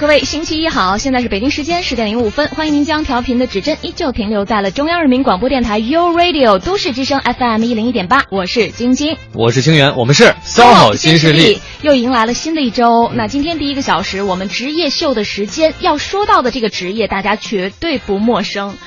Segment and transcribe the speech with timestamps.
[0.00, 0.96] 各位，星期一好！
[0.96, 8.24] 现在是北京时间十点零五分，欢迎您将调频的指针依旧停留在了中央人民广播电台 u Radio 都市之声 FM 一零一点八。
[8.30, 11.60] 我是晶晶，我是清源，我们是 SOHO 新势力。
[11.82, 18.78] 又迎来了新的一周，那今天第一个小时，我们职业秀的时间要说到的这个职业，大家绝对不陌生。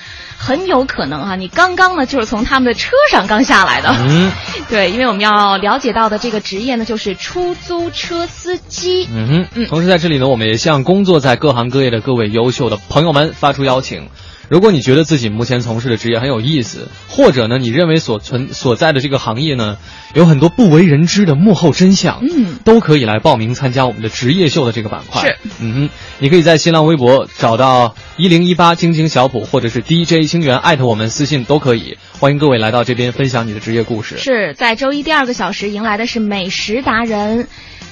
[0.46, 3.96] 很有可能哈，你刚刚呢就是从他们的车上刚下来的。
[3.98, 4.30] 嗯，
[4.70, 9.08] 对，因为我们要了解到的这个职业呢，就是出租车司机。
[9.10, 9.68] 嗯哼，嗯。
[9.68, 14.10] 同时在这里呢，我们也向工作在各行各业的各位优秀的朋友们发出邀请。
[14.54, 19.80] 如果你觉得自己目前从事的职业很有意思，或者呢，你认为所存所在的这个行业呢，
[20.14, 25.28] 有很多不为人知的幕后真相，嗯，都可以来报名参加我们的职业秀的这个板块。
[25.28, 31.98] 是，嗯哼，你可以在新浪微博找到一零一八晶晶小普，或者是 DJ 星源艾特我们私信都可以。
[32.20, 34.20] 欢迎各位来到这边分享你的职业故事。
[34.20, 37.48] 是在周一第二个小时迎来的是美食达人。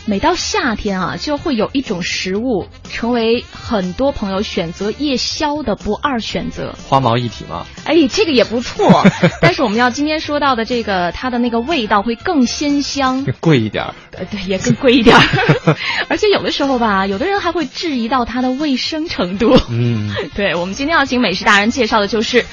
[0.06, 6.76] 每到夏天啊，就会有一种食物成为很多朋友选择夜宵的不二选择。
[6.90, 7.66] 花毛一体吗？
[7.86, 9.06] 哎，这个也不错。
[9.42, 13.96] 但是我们要今天说到的这个，它的那个味道会更鲜香，贵一点儿。
[14.18, 15.22] 呃，对，也更贵一点儿。
[16.10, 19.56] 而且有的时候吧，有的人还会质疑到它的卫生程度。
[19.70, 22.44] 嗯， 对，我们今天要请美食达人介绍的就是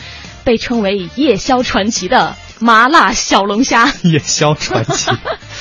[0.44, 2.36] 被称为夜宵传奇的。
[2.60, 5.12] 麻辣小龙虾，夜宵传奇，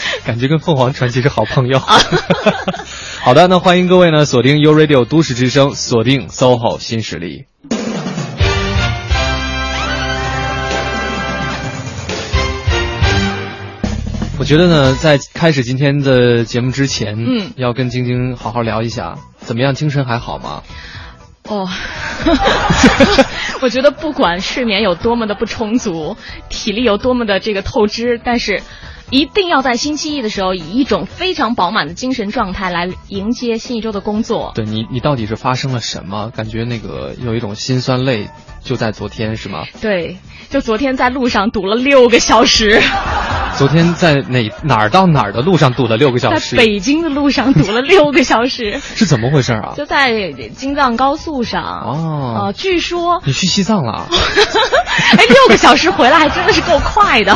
[0.25, 1.80] 感觉跟凤凰传奇是好朋友。
[3.22, 7.45] 好的，那欢迎各位呢，锁定 U Radio 都市之声，锁定 SOHO 新势力。
[14.39, 19.73] 我觉得呢，在开始今天的节目之前，嗯，要跟晶晶好好聊一下，怎么样？
[19.73, 20.61] 精神还好吗？
[21.50, 21.68] 哦，
[23.62, 26.18] 我觉得不管睡眠有多么的不充足，
[26.50, 28.62] 体力有多么的这个透支，但是
[29.09, 34.51] 一定要在星期一的时候以一种非常饱满的精神状态来迎接新一周的工作。
[34.53, 36.29] 对你，你到底是发生了什么？
[36.35, 38.28] 感觉那个有一种心酸泪，
[38.62, 39.63] 就在昨天是吗？
[39.79, 40.18] 对，
[40.50, 42.81] 就昨天在路上堵了六个小时。
[43.58, 46.56] 昨天在哪哪儿到哪儿的路上堵了六个小时？
[46.56, 49.74] 在北京的路上堵了六个小时， 是怎么回事啊？
[49.75, 52.44] 就在京藏高速上哦。
[52.46, 54.06] 呃，据说你去西藏了？
[55.18, 57.36] 哎，六个小时回来还真的是够快的。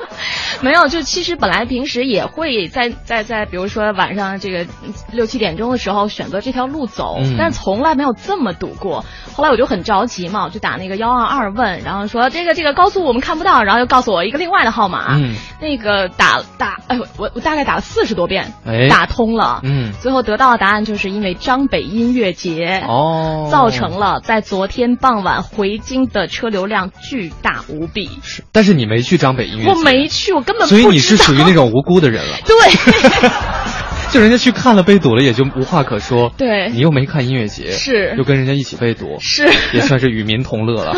[0.60, 4.66] 没有，就其实本来平时也会在在在，比如说晚上这个
[5.12, 9.04] 六七点钟的时候选择这条路走，但是从来没有这么堵过。
[9.32, 15.16] 后来我就很着急嘛，我就打那个幺二二问，然后说这个这个高速我们看不到，然后又告诉我一个另外的号码。
[15.16, 15.34] 嗯。
[15.60, 28.10] 那个打打，哎，我我大概打了四十多遍，哎，打通了，嗯，最后得到的答案就是因为张北音乐节哦，造成了在昨天傍晚回京的车流量巨大无比。
[28.22, 32.36] 是，但是你没去张北音乐节，我没去，我根本所以你是属于那种无辜的人了。
[32.44, 32.54] 对，
[34.14, 36.32] 就人家去看了被堵了，也就无话可说。
[36.38, 40.94] 对，你又没看音乐节，是，又跟人家一起被堵，是，也算是与民同乐了。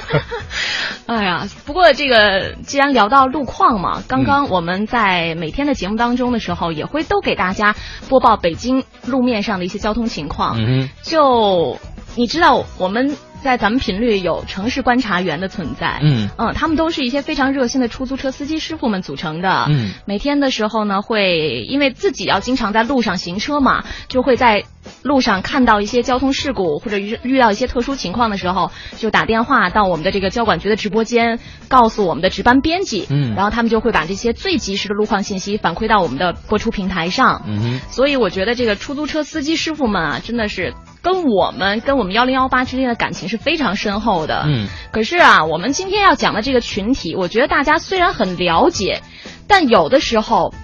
[1.04, 7.76] 哎呀，不过这个既然聊到路况嘛，刚刚我们在每天的节目当中的时候，也会都给大家
[8.08, 10.56] 播报北京路面上的一些交通情况。
[10.58, 11.78] 嗯，就
[12.16, 13.14] 你知道我们。
[13.44, 16.30] 在咱们频率有城市观察员的存在，嗯。
[16.38, 24.64] 嗯，他们都是一些非常热心的出租车司机师傅们组成的，嗯，每天的时候呢，会因为自己要经常在路上行车嘛，就会在
[25.02, 40.74] 路上看到一些交通事故或者遇遇到一些特殊情况的时候，就打电话到我们的这个交管局的直播间，告诉我们的值班编辑，嗯，然后他们就会把这些最及时的路况信息反馈到我们的播出平台上，嗯，所以我觉得这个出租车司机师傅们啊，真的是。
[41.02, 49.02] 跟我们跟我们幺零幺八之间的感情是非常深厚的，嗯，可是啊，我们今天要讲的这个群体，我觉得大家虽然很了解，
[49.46, 50.54] 但有的时候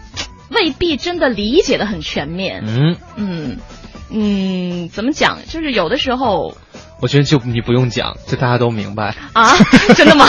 [0.50, 2.97] 未必真的理解的很全面，嗯。
[3.17, 3.59] 嗯
[4.11, 5.39] 嗯，怎么讲？
[5.49, 6.55] 就是有的时候，
[7.01, 9.55] 我觉得就你不用讲，这大家都明白啊，
[9.97, 10.27] 真的吗？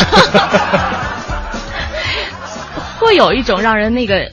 [3.00, 4.32] 会有一种让人那个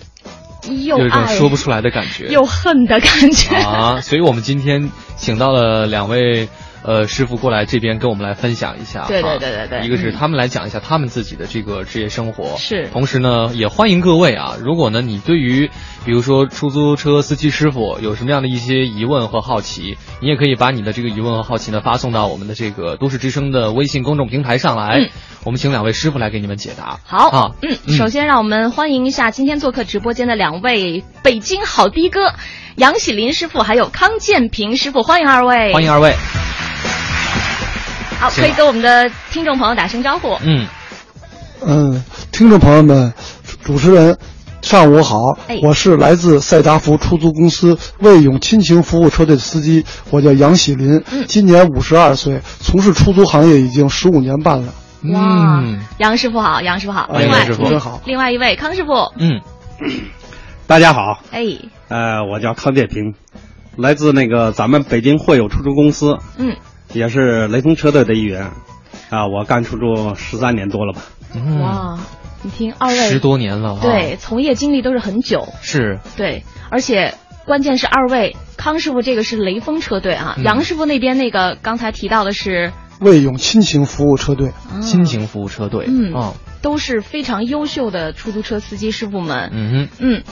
[0.84, 0.98] 又。
[0.98, 4.00] 有一种说不出来的感觉，又恨的感觉啊！
[4.02, 6.48] 所以我们今天请到了两位
[6.82, 9.06] 呃师傅过来这边跟我们来分享一下。
[9.08, 15.70] 对对哈对对对一个是嗯他们来讲一下他们自己的这个职业生活，是同时呢，也欢迎各位啊，如果呢你对于
[16.04, 25.10] 比如说出租车司机师傅有什么样的一些疑问和好奇，你也可以把你的这个疑问和好奇呢发送到我们的这个都市之声的微信公众平台上来，嗯
[25.44, 27.00] 我们请两位师傅来给你们解答。
[27.04, 32.34] 好，啊，嗯，首先让我们欢迎一下今天做客直播间的两位北京好的哥，
[32.76, 35.72] 杨喜林师傅还有康建平师傅，欢迎二位。
[35.72, 36.12] 欢迎二位。
[38.18, 40.36] 好，可以跟我们的听众朋友打声招呼。
[40.42, 40.66] 嗯，
[41.64, 43.12] 嗯，听众朋友们，
[43.62, 44.18] 主持人，
[44.60, 45.60] 上午好，哎。
[45.62, 51.24] 我是来自赛达福出租公司魏勇亲情服务车队的司机，我叫杨喜林，嗯。
[51.28, 54.74] 今年五十二岁，从事出租行业已经十五年半了。
[55.12, 57.08] 哇嗯，杨师傅好，杨师傅好。
[57.12, 57.58] 哎另外，杨师傅。
[57.58, 59.40] 主持人好，另外一位康师傅，嗯，
[60.66, 61.44] 大家好，哎，
[61.86, 63.14] 呃，我叫康建平，
[63.76, 66.56] 来自那个咱们北京惠友出租公司，嗯，
[66.92, 68.52] 也是雷锋车队的一员，
[69.10, 71.02] 啊，我干出租十三年多了吧。
[71.34, 71.98] 嗯，哇，
[72.42, 73.82] 你听二位十多年了哈。
[73.82, 77.14] 对，从业经历都是很久，是，对，而且
[77.44, 85.84] 关键是二位康师傅这个是雷锋车队啊，嗯杨师傅那边那个刚才提到的是魏勇亲情服务车队，啊亲情服务车队。
[85.88, 89.50] 嗯哦，都是非常优秀的出租车司机师傅们。
[89.52, 89.88] 嗯哼。
[90.00, 90.22] 嗯，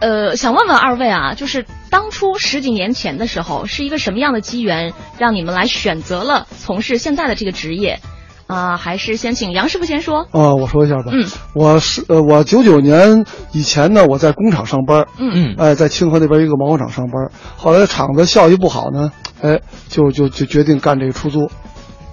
[0.00, 8.00] 呃，想问问二位啊，就是当初十几年前的时候，是一个什么样的机缘让你们来选择了从事现在的这个职业？
[8.46, 10.26] 啊、还是先请杨师傅先说。
[10.32, 11.24] 啊，我说一下吧，嗯
[11.54, 21.48] 我是呃，我九九年以前呢，我在工厂上班，嗯嗯哎，在清河那边一个毛纺厂上班，后来厂子效益不好呢，哎，就就就决定干这个出租，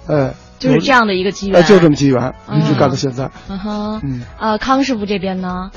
[0.06, 1.60] 哎，就是这样的一个机缘。
[1.60, 3.28] 哎，就这么机缘，嗯一直干到现在。
[3.48, 4.00] 嗯哼。
[4.04, 5.70] 嗯，呃，康师傅这边呢？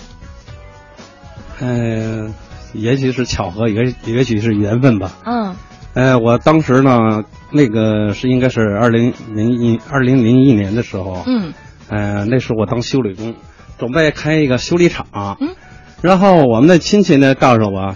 [1.61, 2.33] 嗯、
[2.73, 5.13] 也许是巧合，也也许是缘分吧。
[5.23, 5.55] 嗯
[5.93, 11.53] 呃，我当时呢，那个是应该是二零零一二零零一年的时候，嗯
[11.89, 13.35] 呃，那时候我当修理工，
[13.77, 15.05] 准备开一个修理厂。
[15.39, 15.49] 嗯，
[16.01, 17.95] 然后我们的亲戚呢告诉我，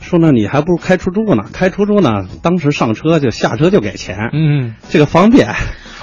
[0.00, 5.48] 说呢你还不如开出租呢，开出租呢，当时上车就下车就给钱，嗯，这个方便。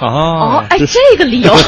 [0.00, 1.52] 哦，，哎，这个理由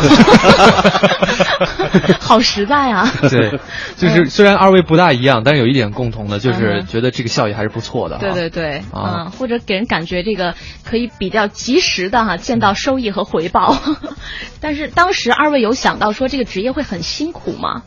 [2.20, 3.10] 好实在啊。
[3.28, 3.58] 对，
[3.96, 8.20] 就是虽然二位不大一样，但是有一点共同的，就嗯是觉得这个效益还是不错的哈。
[8.20, 10.54] 对对对，啊嗯，或者给人感觉这个
[10.84, 13.76] 可以比较及时的哈见到收益和回报。
[14.60, 17.82] 但是当时二位有想到说这个职业会很辛苦吗？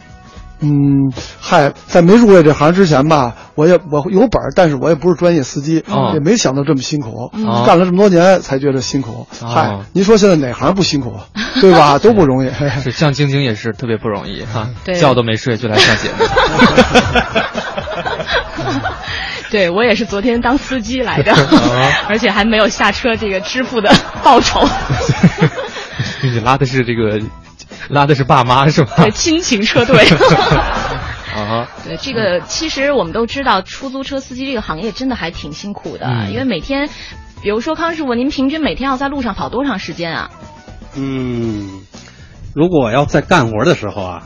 [0.62, 9.28] 嗯，嗨，在没入这这行之前吧，我也我有本儿，但是我也不是专业司机，哦也没想到这么辛苦，哦干了这么多年才觉得辛苦。
[9.42, 11.20] 哦嗨，您说现在哪行不辛苦，
[11.60, 12.00] 对吧？
[12.00, 12.50] 都不容易。
[12.82, 16.26] 是像晶晶也是特别不容易哈 对，觉都没睡就来上节目。
[19.52, 24.60] 对我也是昨天当司机来的哦，而且还没有下车这个支付的报酬。
[26.24, 27.20] 你拉的是这个，
[27.90, 28.94] 拉的是爸妈是吧？
[28.98, 29.98] 对，亲情车队。
[31.34, 36.88] 啊，对这个，其实我们都知道，出租车司机这个行业真的还挺辛苦的，嗯因为每天，
[37.42, 40.30] 比如说康师傅，您平均每天要在路上跑多长时间啊？
[40.96, 41.82] 嗯，
[42.54, 44.24] 如果要在干活的时候啊，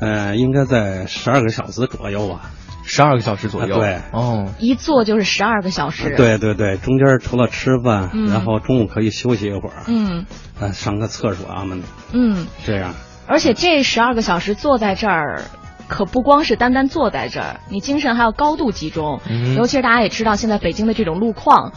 [0.00, 2.50] 呃，应该在十二个小时左右吧。
[2.88, 3.76] 十二个小时左右。
[3.76, 10.26] 啊对哦，一坐就是十二个小时。，对对对，中间除了吃饭，嗯然后中午可以休息一会儿，嗯
[10.58, 11.82] 呃，上个厕所啊们
[12.12, 12.94] 嗯，这样。
[13.28, 15.42] 而且这十二个小时坐在这儿。
[15.90, 19.22] 可不光是单单坐在这儿，你精神还要高度集中。
[19.26, 21.72] 嗯尤其是大家也知道，现在北京的这种路况，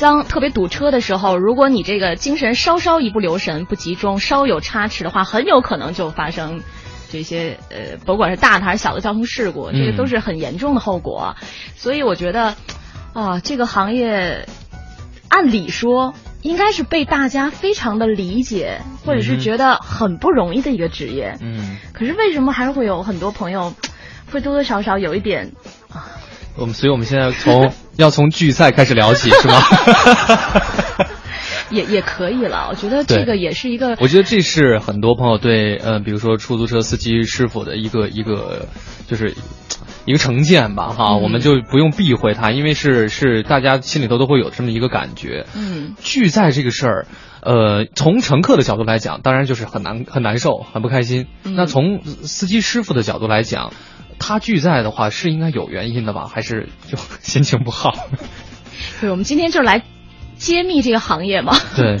[0.00, 6.60] 当特别堵车的时候，如果你这个精神稍稍一不留神、不集中，稍有差池的话，很有可能就发生
[7.12, 11.36] 这些呃，不管是大的还是小的交通事故，这个嗯都是很严重的后果。
[11.76, 12.56] 所以我觉得，
[13.12, 14.48] 啊，这个行业
[15.28, 21.36] 按理说应该是被大家非常的理解，或者是觉得很不容易的一个职业。
[21.42, 23.74] 嗯，可是为什么还是会有很多朋友
[24.32, 25.52] 会多多少少有一点
[25.92, 26.08] 啊
[26.56, 29.60] 我们所以我们现在从要从聚赛开始聊起是吗？
[31.72, 32.68] 也也可以了？
[32.70, 38.66] 我觉得这个也是一个我觉得这是很多朋友对，呃，比如说出租车司机师傅的一个一个，
[39.08, 39.34] 就是
[40.04, 45.46] 一个成见吧，哈，嗯我们就不用避讳他，因为是是大家心里头都会有这么一个感觉。
[45.56, 47.06] 嗯拒载这个事儿，
[47.40, 51.26] 呃，从乘客的角度来讲，当然就是很难很难受，很不开心。
[51.44, 53.72] 嗯那从司机师傅的角度来讲，
[54.18, 56.26] 他拒载的话是应该有原因的吧？
[56.26, 57.92] 还是就心情不好？
[59.00, 59.82] 对，我们今天就是来
[60.42, 61.54] 揭秘这个行业吗。
[61.76, 61.98] 对，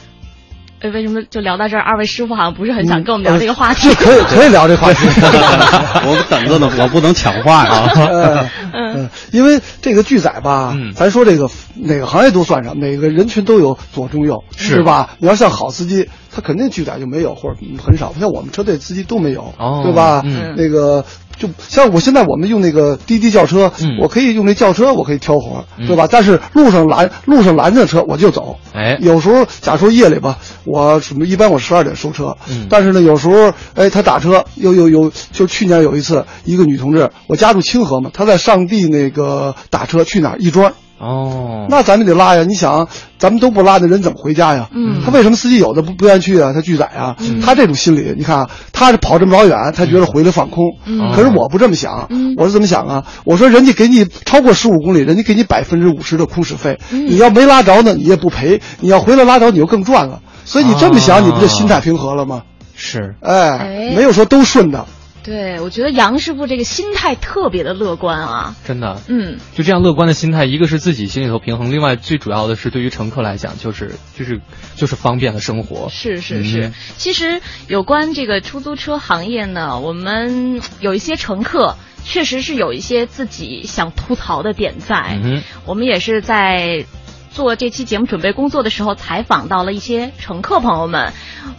[0.80, 1.82] 哎，为什么就聊到这儿？
[1.82, 3.94] 二位师傅好像不是很想跟我们聊这个话题。
[3.94, 5.06] 可以可以聊这话题。
[5.06, 8.48] 我们等着呢，我不能抢话呀。
[8.72, 15.10] 嗯，因为这个拒载吧，咱说这个哪个行业都算上，每个人群都有左中右，是吧？
[15.18, 18.14] 你要像好司机，他肯定拒载就没有，或者很少。
[18.18, 20.22] 像我们车队司机都没有，对吧？
[20.56, 21.04] 那个。
[21.40, 26.06] 就像我现在我们用那个滴滴叫车，我可以用那轿车，我可以挑活，对吧？
[26.08, 28.58] 但是路上拦路上拦着车我就走。
[28.74, 32.36] 哎，有时候假如说夜里吧，我什么一般我十二点收车，
[32.68, 40.70] 但是呢有时候哎他打车又又有就去年有一次一个女同志，我家住清河嘛，她在上地那个打车去哪儿亦庄。
[41.00, 42.44] 哦，那咱们得拉呀！
[42.44, 42.86] 你想，
[43.18, 44.68] 咱们都不拉，那人怎么回家呀？
[44.70, 46.52] 嗯，他为什么司机有的不不愿意去啊？
[46.52, 47.16] 他拒载啊！
[47.42, 50.62] 他这种心理，你看啊，他是跑这么老远，他觉得回来放空。
[50.84, 53.04] 嗯，可是我不这么想，我是怎么想啊？
[53.24, 60.20] 我说人家给你超过十五公里，人家给你百分之五十的空驶费，你要没拉着呢，你也不赔；你要回来拉着，你就更赚了。
[60.44, 62.42] 所以你这么想，你不就心态平和了吗？
[62.76, 64.86] 是，哎，没有说都顺的。
[65.22, 74.40] 对，我觉得杨师傅这个心态特别的乐观啊，真的，嗯，就这样乐观的心态，一个是自己心里头平衡，另外最主要的是对于乘客来讲，就是就是
[74.76, 75.88] 就是方便的生活。
[75.90, 86.86] 是是是，其实有关这个出租车行业呢，我们有一些乘客确实是有一些自己想吐槽的点在，嗯，我们也是在。
[87.32, 91.12] 做这期节目准备工作的时候，采访到了一些乘客朋友们。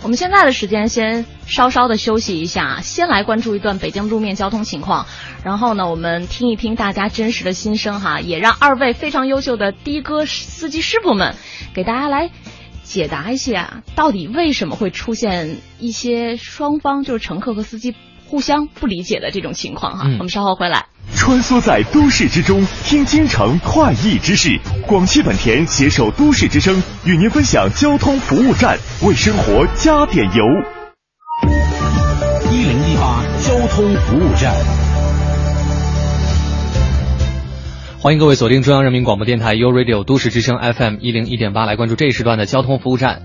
[0.03, 5.05] 我们现在的时间先稍稍的休息一下，先来关注一段北京路面交通情况。
[5.43, 11.35] 然后呢，我们听一听大家真实的心声哈，也让二位非常优秀的的哥司机师傅们
[11.73, 12.31] 给大家来
[12.83, 17.95] 解答一下，到底为什么会出现一些双方就是乘客和司机
[18.31, 20.05] 互相不理解的这种情况哈。
[20.05, 20.85] 我们稍后回来。
[21.13, 24.57] 穿梭在都市之中，听京城快意之事。
[24.87, 30.45] 广汽本田携手都市之声，与您分享交通服务站，为生活加点油。
[32.53, 34.55] 一零一八交通服务站，
[37.99, 43.23] 欢迎各位锁定中央人民广播电台 u Radio 都市之声 FM 一零一点八，来关注这一时段的交通服务站。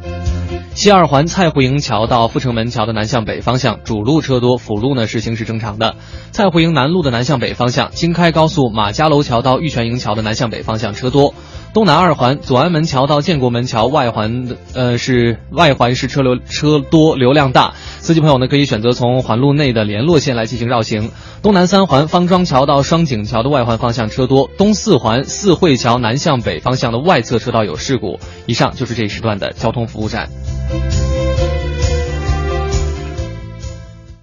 [0.77, 5.97] 西二环蔡胡营桥到阜成门桥的南向北方向主路车多，辅路呢实行是正常的。
[6.33, 11.33] 蔡胡营南路的南向北方向，京开高速马家楼桥到玉泉营桥的南向北方向车多。
[11.77, 21.11] 东南二环左安门桥到建国门桥外环呃是外环是车流车多流量大，司机朋友呢可以选择从环路内的联络线来进行绕行。
[21.43, 24.49] 东南三环方庄桥到双井桥的外环方向车多。
[24.57, 28.19] 东四环四惠桥南向北方向的外侧车道有事故。
[28.47, 30.31] 以上就是这一时段的交通服务站。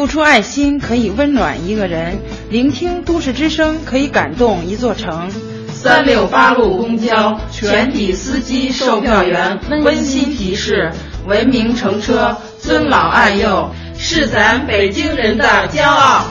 [0.00, 5.30] 付出爱心可以温暖一个人，聆听都市之声可以感动一座城。
[5.68, 10.90] 三六八路公交全体司机、售票员温馨提示：
[11.26, 16.24] 文明乘车，尊老爱幼，是咱北京人的骄傲。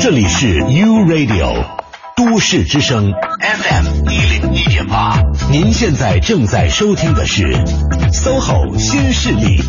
[0.00, 1.66] 这里是 U Radio
[2.16, 7.52] 都市之声 FM 一零一点八，您现在正在收听的是
[8.10, 9.60] SOHO 新势力。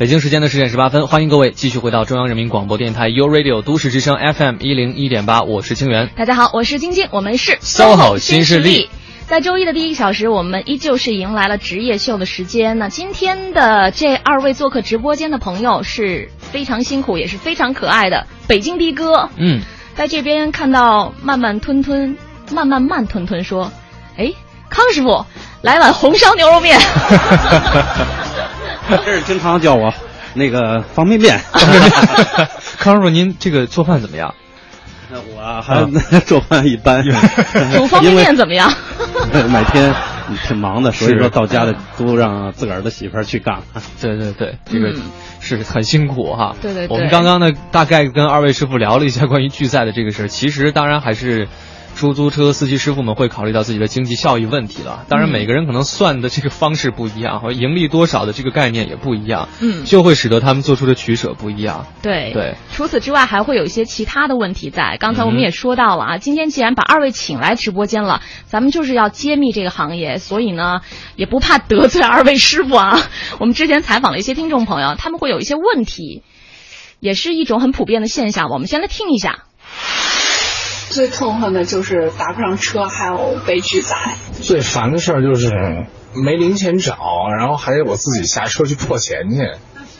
[0.00, 6.08] 北京时间的十点十八分，欢迎各位继续回到中央人民广播电台 u Radio 都市之声 FM 一零一点八，我是清源。
[6.16, 8.88] 大家好，我是晶晶，我们是 SOHO 新势力。
[9.26, 12.78] 在周一的第一个小时，我们依旧是迎来了职业秀的时间。
[12.78, 19.28] 那今天的这二位做客直播间的朋友是非常辛苦，也是非常可爱的北京的哥。
[19.36, 19.60] 嗯，
[19.96, 22.16] 在这边看到慢慢吞吞，
[22.50, 23.70] 慢慢慢吞吞说
[24.16, 24.32] ：“哎，
[24.70, 25.26] 康师傅，
[25.60, 26.80] 来碗红烧牛肉面。”
[29.04, 29.92] 这是经常叫我
[30.34, 31.40] 那个方便面。
[32.78, 34.34] 康师傅，您这个做饭怎么样？
[35.12, 35.84] 那我还
[36.20, 37.02] 做饭一般。
[37.74, 38.72] 煮方便面怎么样？
[39.50, 39.92] 每天
[40.46, 43.62] 挺忙的，所以说到家的都让自个儿的媳妇儿去干。
[44.00, 44.94] 对对对，这个
[45.40, 46.54] 是很辛苦哈。
[46.62, 46.96] 对对对。
[46.96, 50.28] 我们刚刚呢，大概跟二位师傅聊了一下关于拒赛的这个事儿。
[50.28, 51.48] 其实当然还是。
[52.00, 55.04] 出租车司机师傅们会考虑到自己的经济效益问题了。
[55.10, 61.86] 当然，每个人可能算的这个方式不一样， 和盈利多少的这个概念也不一样，嗯，就会使得他们做出的取舍不一样。
[62.02, 62.54] 对对。
[62.72, 64.96] 除此之外，还会有一些其他的问题在。
[64.98, 70.80] 刚才我们也说到了啊，今天既然把二位请来直播间了，咱们就是要揭秘这个行业，所以呢，
[71.16, 72.98] 也不怕得罪二位师傅啊。
[73.38, 76.22] 我们之前采访了一些听众朋友，他们会有一些问题，
[76.98, 78.48] 也是一种很普遍的现象。
[78.48, 79.44] 我们先来听一下。
[80.90, 83.96] 最痛恨的就是打不上车，还有被拒载。
[84.42, 85.48] 最烦的事儿就是
[86.14, 86.96] 没零钱找，
[87.38, 89.52] 然后还得我自己下车去破钱去。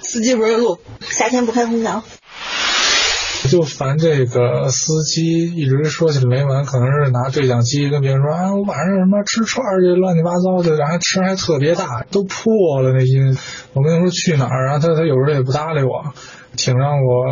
[0.02, 2.02] 司机不认路，夏天不开空调。
[3.48, 13.38] 就烦这个司机一直说起来没完，可能是拿对讲机跟别人说：“啊，我晚上什么吃串儿去，乱七八糟的，然后声还特别大，都破了那音。”
[13.72, 16.12] 我跟他说去哪儿，然后他他有时候也不搭理我。
[16.56, 17.24] 挺让我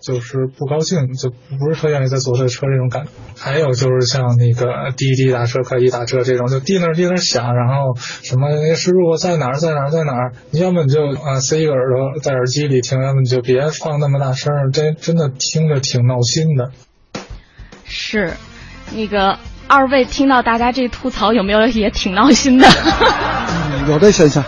[0.00, 3.10] 就是不高兴，就不是特愿意再坐这车这种感觉。
[3.36, 16.70] 还有就是像那个滴滴打车、快滴打车这种，就滴那滴那响，然后什么师傅我在哪儿在哪儿在哪儿，你要么你就啊塞一个耳朵在耳机里听，要么你就别放那么大声，真真的听着挺闹心的。
[17.84, 18.32] 是，
[18.94, 19.38] 那个
[19.68, 22.66] 二位听到大家这吐槽有没有也挺闹心的？
[23.88, 24.44] 有这现象。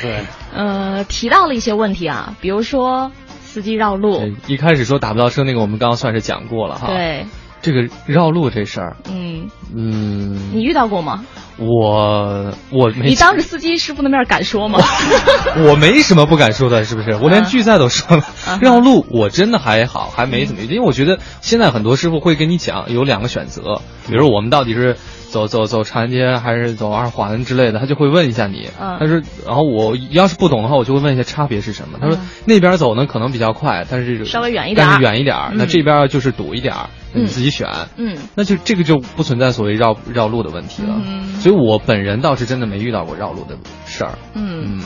[0.00, 0.20] 对。
[0.54, 3.12] 呃，提到了一些问题啊，比如说
[3.42, 4.20] 司机绕路。
[4.46, 6.86] 一开始说打不到车那个，我们刚刚算是讲过了哈。
[6.88, 7.26] 对。
[7.60, 11.24] 这个绕路这事儿，嗯嗯，你遇到过吗？
[11.58, 13.08] 我我没。
[13.08, 14.78] 你当着司机师傅的面敢说吗？
[15.66, 17.16] 我没什么不敢说的，是不是？
[17.16, 18.22] 我连拒载都说了。
[18.60, 24.96] 绕路我真的还好，还没怎么，因为我觉得现在很多师傅会跟你讲有两个选择，比如我们到底是。
[25.30, 28.68] 走走走长安街还是走二环之类的，他就会问一下你。
[28.78, 31.98] 他说，然后我要是不懂的话，我就会问一下差别是什么。
[32.00, 35.36] 他说那边走呢可能比较快，但是稍微远一点，但是远一点。
[35.54, 36.74] 那这边就是堵一点，
[37.12, 37.68] 你自己选。
[37.96, 41.00] 嗯，那就这个就不存在所谓绕绕路的问题了。
[41.38, 43.56] 所以我本人倒是真的没遇到过绕路的
[43.86, 44.18] 事儿。
[44.34, 44.80] 嗯。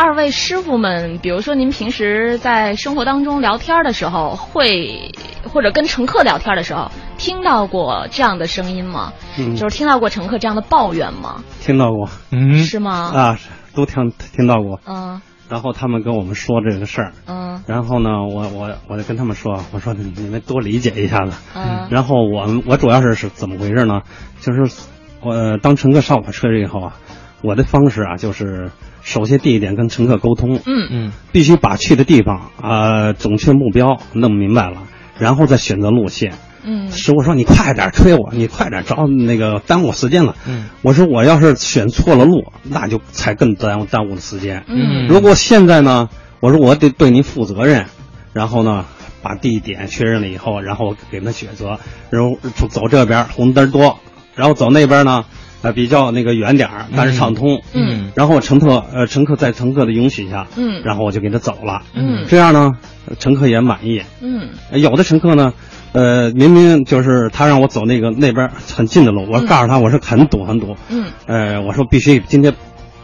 [0.00, 5.10] 二位师傅们，比如说您平时在生活当中聊天的时候，会
[5.42, 6.88] 或者跟乘客聊天的时候，
[7.18, 9.12] 听到过这样的声音吗？
[9.36, 11.42] 嗯，就是听到过乘客这样的抱怨吗？
[11.60, 13.10] 听到过，嗯，是吗？
[13.12, 13.38] 啊，
[13.74, 14.78] 都听听到过。
[14.86, 21.32] 嗯，然后他们跟我们说这个事儿，嗯，然后呢，我我我就跟他们说，我说你们多理解一下子。
[21.56, 24.02] 嗯，然后我我主要是是怎么回事呢？
[24.38, 24.86] 就是
[25.20, 26.96] 我当乘客上我车以后啊，
[27.42, 28.70] 我的方式啊就是。
[29.08, 34.82] 首先，第一点跟乘客沟通，嗯嗯，必须把去的地方啊，准确目标弄明白了，
[35.18, 36.34] 然后再选择路线。
[36.62, 40.36] 嗯，师傅说你快点催我，你快点找那个耽误时间了。
[40.46, 44.64] 嗯，我说我要是选错了路，那就才更耽误耽误了时间。
[44.66, 46.10] 嗯，如果现在呢，
[46.40, 47.86] 我说我得对您负责任，
[48.34, 48.84] 然后呢，
[49.22, 52.36] 把地点确认了以后，然后给他选择，然后
[52.68, 54.00] 走这边红灯多，
[54.34, 55.24] 然后走那边呢。
[55.62, 57.60] 呃，比较那个远点儿，但是畅通。
[57.72, 61.82] 嗯，然后乘客呃，乘客在乘客的允许下，嗯，然后我就给他走了。
[61.94, 62.72] 嗯，这样呢，
[63.18, 64.02] 乘客也满意。
[64.20, 65.52] 嗯，有的乘客呢，
[65.92, 70.76] 呃，明明就是他让我走那个那边很近的路，我告诉他我是很堵很堵。
[70.90, 72.54] 嗯，呃，我说必须今天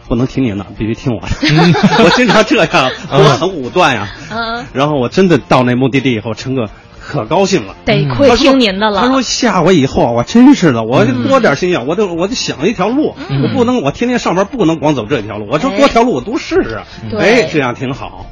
[0.07, 1.27] 不能听您的，必须听我的。
[2.05, 4.07] 我经常这样，我很武断呀。
[4.31, 6.69] 嗯，然后我真的到那目的地以后，乘客。
[7.05, 9.01] 可高兴了，得亏听您的了。
[9.01, 16.81] 他说下回以后，我真是的，我多点心眼，我得我得想一条路，我不能我天天上班不能光走这条路，我这多条路我都试试。
[17.17, 18.25] 哎，这样挺好。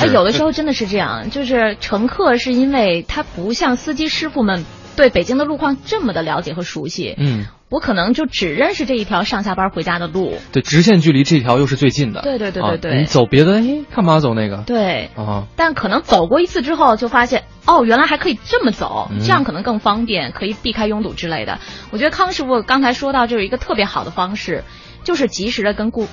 [0.00, 4.64] 哎，有的时候真的是这样，就是乘客是因为他不像司机师傅们
[4.94, 7.14] 对北京的路况这么的了解和熟悉。
[7.18, 7.46] 嗯。
[7.68, 10.38] 我可能就只认识这一条上下班回家的路。
[10.52, 12.22] 对，直线距离这条又是最近的。
[12.22, 12.98] 对对对对对。
[12.98, 14.58] 你走别的，哎，干嘛走那个？
[14.58, 15.10] 对。
[15.16, 15.48] 啊。
[15.56, 21.58] 但可能走过一次之后，就发现哦，原来还可以这么走，这样可能更方便，可以避开拥堵之类的。
[21.90, 24.62] 我觉得康师傅刚才说到，就是一个特别好的方式，
[25.02, 26.06] 就是及时的跟顾、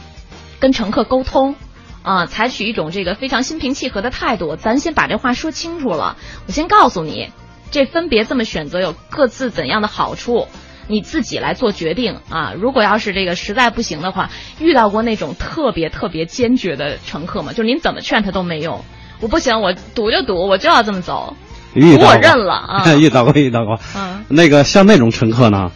[0.60, 1.54] 跟乘客沟通，
[2.02, 4.56] 啊，采取一种这个非常心平气和的态度。
[4.56, 7.30] 咱先把这话说清楚了，我先告诉你，
[7.70, 10.48] 这分别这么选择有各自怎样的好处。
[10.88, 12.54] 你自己来做决定啊！
[12.58, 17.52] 如果要是这个实在不行的话，遇到过那种特别特别坚决的乘客吗？
[17.54, 18.84] 就是您怎么劝他都没用，
[19.20, 21.36] 我不行，我堵就堵，我就要这么走，
[21.76, 22.94] 我认了啊！
[23.00, 23.80] 遇到过，遇到过。
[23.96, 25.72] 嗯，那个像那种乘客呢，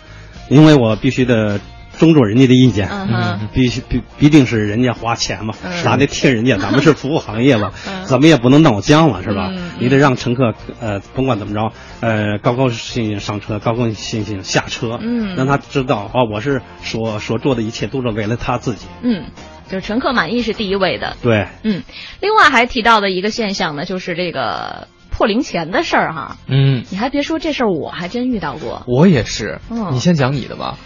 [0.49, 1.59] 因为我必须得。
[1.97, 9.49] 尊重人家的意见，嗯，必须必必定是人家花钱嘛，咱得听人家， 咱们是服务行业嘛，嗯，怎么也不能闹僵了，是吧？
[9.51, 19.25] 嗯，你得让乘客呃，甭管怎么着，呃，高高兴兴上车，高高兴兴下车，嗯，让他知道哦，我是所所做的一切都是为了他自己，嗯，
[19.69, 21.83] 就是乘客满意是第一位的，对，嗯，
[22.21, 24.87] 另外还提到的一个现象呢，就是这个。
[25.09, 26.37] 破零钱的事儿哈。
[26.47, 28.83] 嗯，你还别说这事儿，我还真遇到过。
[28.85, 29.59] 我也是。
[29.71, 30.77] 嗯，你先讲你的吧。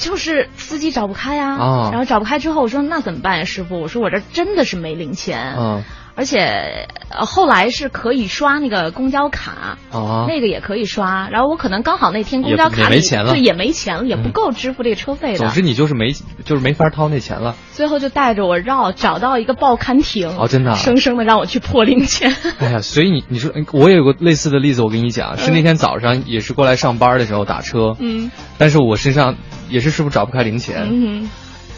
[0.00, 3.80] 就是司机找不开呀，啊，然后找不开之后，我说那怎么办呀，师傅？
[3.80, 5.54] 我说我这真的是没零钱。
[5.58, 5.84] 嗯。
[6.16, 11.30] 而且后来是可以刷那个公交卡，啊，那个也可以刷。
[11.30, 15.38] 然后我可能刚好那天公交卡里没钱了，对，也没钱了，也不够支付这个车费的。
[15.38, 16.12] 总之你就是没，
[16.44, 17.54] 就是没法掏那钱了。
[17.72, 22.36] 最后就带着我绕，找到一个报刊亭，哦，真的，生生的让我去破零钱。
[22.58, 29.36] 哎呀，所以你你说，我也有个类似的例子，我跟你讲，是那天早上也是过来上班的时候打车，嗯，但是我身上
[29.70, 31.30] 也是师傅找不开零钱，嗯，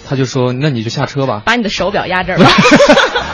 [0.09, 2.51] 他就说那你就下车吧，把你的手表压这儿吧。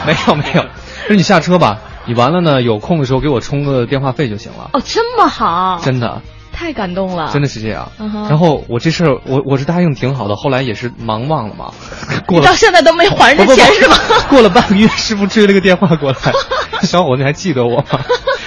[0.05, 0.63] 没 有没有。
[1.07, 4.69] 说你下车吧，你完了呢，有空的时候给我充个电话费就行了。
[4.73, 6.21] 哦，这么好，真的，
[6.53, 7.91] 太感动了，真的是这样。
[7.97, 11.71] 嗯、然后我这事儿，我我是答应挺好的，后来也是忙忘了嘛。
[12.27, 13.95] 过了到现在都没还人家钱是吗？
[14.29, 16.17] 过了半个月，师傅追了个电话过来，
[16.83, 17.99] 小伙子你还记得我吗？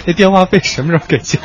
[0.05, 1.39] 那电话费什么时候给交？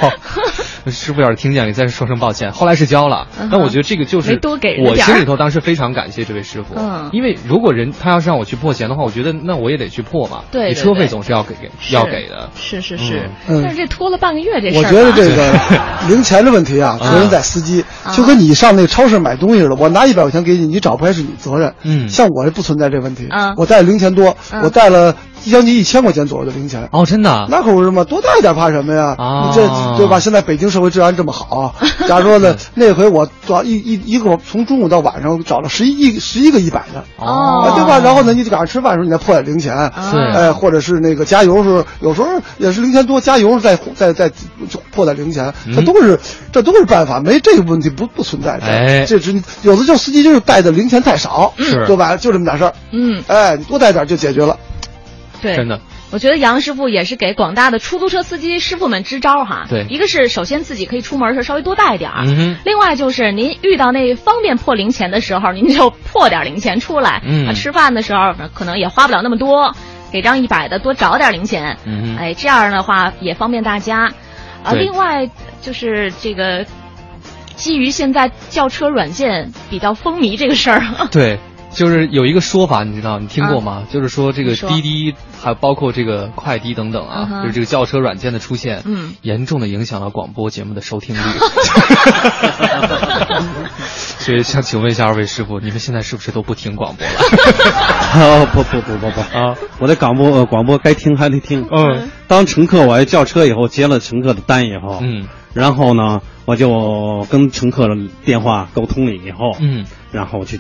[0.92, 2.52] 师傅要是听见，你再说声抱歉。
[2.52, 4.40] 后来是交了，但我觉得这个就是
[4.84, 10.42] 我心里头当时非常感谢这位师傅，嗯，因为如果人他要是让我去破钱的话，我觉得那我也得去破嘛。
[10.52, 12.50] 对，你车费总是要给给要给的。
[12.56, 15.60] 是是是，但是这拖了半个月这事儿我觉得这个
[16.10, 21.74] 零钱的问题啊，责任在司机，就跟你上那个超市买东西似的，我拿一百块钱给你，你找不开是你责任。
[21.84, 25.16] 嗯，像我这不存在这问题，啊，我带零钱多，我带了。
[25.52, 27.48] 将近一千块钱左右的零钱哦，真的？
[27.50, 28.04] 那可不是嘛？
[28.04, 29.16] 多带一点怕什么呀？
[29.18, 30.20] 啊，你这对吧？
[30.20, 31.76] 现在北京社会治安这么好，
[32.08, 38.00] 假如说呢，那回我找一一一个从中午到晚上找了十一十一个一百的，哦，对吧？
[38.00, 39.76] 然后呢，你赶上吃饭的时候，你再破点零钱，
[40.10, 44.32] 是，哎，或者是那个加油时候，有时候也是零钱多，加油再再再
[44.92, 46.20] 破点零钱，这都是
[46.52, 48.58] 这都是办法，没这个问题不不存在。
[48.62, 52.16] 哎，这只有的就司机就是带的零钱太少，是，对吧？
[52.18, 54.58] 就这么点事儿，嗯，哎，你多带点就解决了。
[55.42, 55.80] 对，真的。
[56.10, 59.66] 我觉得杨师傅也是给广大的出租车司机师傅们支招哈。
[59.70, 67.22] 对，一个是首先自己可以出门的时候稍微多带一点儿，嗯、另外就是您遇到那方便破零钱的时候，您就破点零钱出来。
[67.26, 69.76] 嗯，吃饭的时候可能也花不了那么多，
[70.12, 71.78] 给张一百的多找点零钱。
[71.86, 74.14] 嗯，哎，这样的话也方便大家。
[74.64, 75.30] 啊，另外
[75.62, 76.66] 就是这个
[77.56, 80.82] 基于现在叫车软件比较风靡这个事儿。
[81.12, 81.38] 对。
[81.78, 83.84] 就是有一个说法，你知道，你听过吗？
[83.88, 91.20] 啊、就是说这个滴滴，还包括这个快滴等等啊，嗯、就是这个轿车软件的出现，嗯，严重的影响了广播节目的收听率。
[94.18, 97.14] 所以想请问一下二位师傅，你们现在是不是都不听广播了？
[98.16, 99.56] 哦， 不不不不不啊！
[99.78, 101.68] 我的广播呃广播该听还得听。
[101.72, 107.94] 嗯，当乘客我叫车以后，接了乘客的单以后，嗯，然后呢，我就跟乘客的
[108.26, 109.86] 电话沟通了以后，嗯。
[110.12, 110.58] 然后就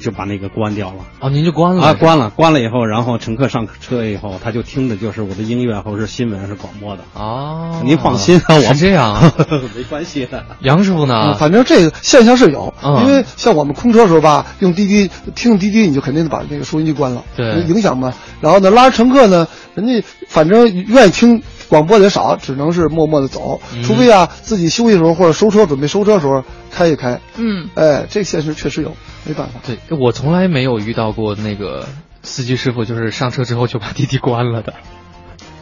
[0.00, 1.94] 就把那个关掉了哦，您就关了啊？
[1.94, 7.80] 关了，关了以后，然后乘客上车以后，他就听的就是我的音乐或者是新闻是广播的哦。
[7.84, 9.32] 您放心啊，我是这样，
[9.74, 10.44] 没关系的。
[10.60, 11.34] 杨师傅呢？
[11.34, 18.12] 反正这个现象是有，嗯、因为像我们空车时候吧，用滴滴听滴滴，你就肯定得把那个收音机关了，对，影响嘛。
[18.40, 21.42] 然后呢，拉乘客呢，人家反正愿意听
[21.72, 27.18] 广播的也少，只能是默默的走，嗯、除非啊自己休息的时候或者收车准备收车的时候开一开。
[27.36, 28.94] 嗯，哎，这个现实确实有。
[29.24, 31.86] 没办法，对我从来没有遇到过那个
[32.22, 34.74] 司机师傅，就是上车之后就把滴滴关了的，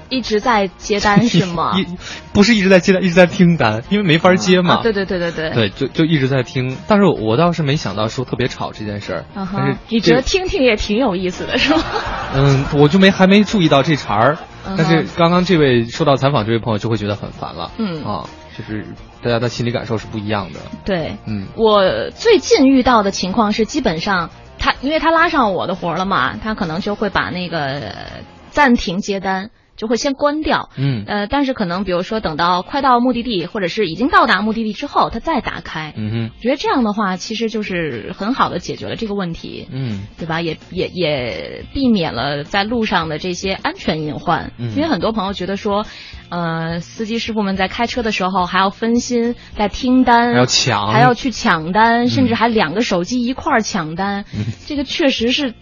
[0.08, 1.72] 一直在接单是吗？
[1.78, 1.86] 一
[2.32, 4.76] 不是一直在接单，一直在听单，因为没法接嘛。
[4.76, 5.50] 啊、对对对对对。
[5.50, 9.24] 对，就就一直在听，但是我倒是没想到说特别吵这件事儿。
[9.36, 11.82] 嗯、但是你觉得听听也挺有意思的是吗？
[12.34, 17.70] 嗯，我就没还没注意到这茬儿，嗯、但是刚刚这位受到采访这位朋友就会觉得很烦了。
[17.78, 18.28] 嗯啊。
[18.58, 18.84] 就是
[19.22, 20.60] 大家的心理感受是不一样的。
[20.84, 27.94] 对，嗯，我最近遇到的情况是，基本上他因为他拉上我的活了嘛，他可能就会把那个
[28.50, 29.50] 暂停接单。
[29.80, 40.42] 就会先关掉，嗯，呃，但是可能比如说等到快到目的地，或者是已经到达目的地之后，它再打开，嗯哼，觉得这样的话，其实就是很好的解决了这个问题，嗯，对吧？
[40.42, 45.86] 也也也避免了在路上的这些安全隐患，嗯，因为很多朋友觉得说，
[46.28, 55.54] 呃，司机师傅们在开车的时候还要分心，在听单，还要抢，还要去抢单，甚至还两个手机一块儿抢单，嗯、这个确实是。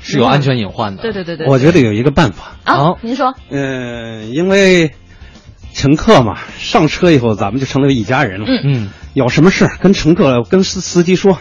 [0.00, 1.46] 是有安全隐患的，对对对对。
[1.46, 3.34] 我觉得有一个办法啊，您说。
[3.50, 4.92] 嗯、呃，因为
[5.74, 8.46] 乘客嘛，上车以后咱们就成了一家人了。
[8.48, 8.90] 嗯嗯。
[9.14, 11.38] 有什么事跟乘客、跟司司机说，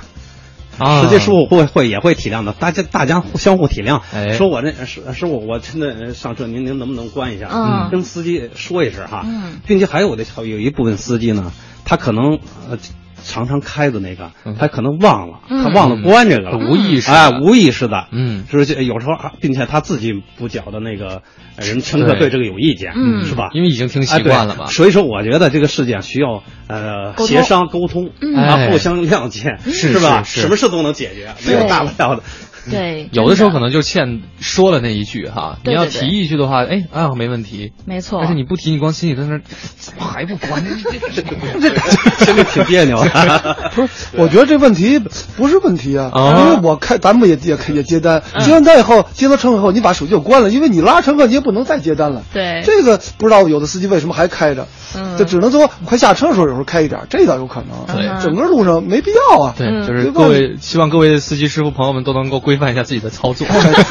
[0.77, 4.01] 啊，司机师傅会会也会体谅的，大家大家互相互体谅。
[4.13, 7.49] 哎，说我这师师傅，我真的上车，您您能不能关一下？
[7.51, 9.23] 嗯，跟司机说一声哈。
[9.25, 11.51] 嗯，并且还有的有一部分司机呢，
[11.83, 12.77] 他可能呃。
[13.25, 21.23] 常常开的那个，他可能忘了，他忘了关这个了，无意识，哎，无意识的，嗯，是有时候，并且他自己不觉得那个
[21.57, 23.49] 人乘客对这个有意见，嗯，是吧？
[23.53, 24.67] 因为已经听习惯了嘛。
[24.67, 30.23] 所以说，我觉得这个事件需要呃协商沟通啊，互相谅解，是吧？
[30.23, 32.23] 什么事都能解决，没有大不了的。
[32.71, 38.19] 对，有的时候可能就欠说了那一句哈，你要提一句的话，哎啊没问题，没错。
[38.21, 39.39] 但是你不提，你光心里在那
[39.78, 40.63] 怎么还不关？
[40.65, 42.97] 心里挺别扭。
[43.75, 44.99] 不是，我觉得这问题
[45.38, 52.23] 不是问题啊，因为我开咱们也也也接单，接完单以后接到乘客以后，你把手机就关了，因为你拉乘客你也不能再接单了。
[52.34, 57.95] 对，这个不知道有的司机为什么还开着，嗯，就只能说快下车的时候有时候开一点，这倒有可能。
[57.95, 59.54] 对，整个路上没必要啊。
[59.58, 63.47] 对，就是各位希望各位司机师傅朋友们都能够规范一下自己的操作，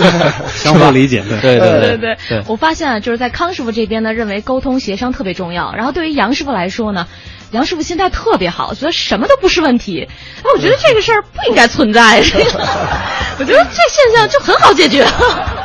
[0.54, 1.22] 相互理解。
[1.40, 5.74] 对对对对对，我发现就是在康师傅这边呢，认为沟通协商特别重要。
[5.74, 7.06] 然后对于杨师傅来说呢，
[7.50, 10.08] 杨师傅心态特别好，觉得什么都不是问题。
[10.38, 12.18] 哎，我觉得这个事儿不应该存在。
[13.38, 15.04] 我觉得这现象就很好解决。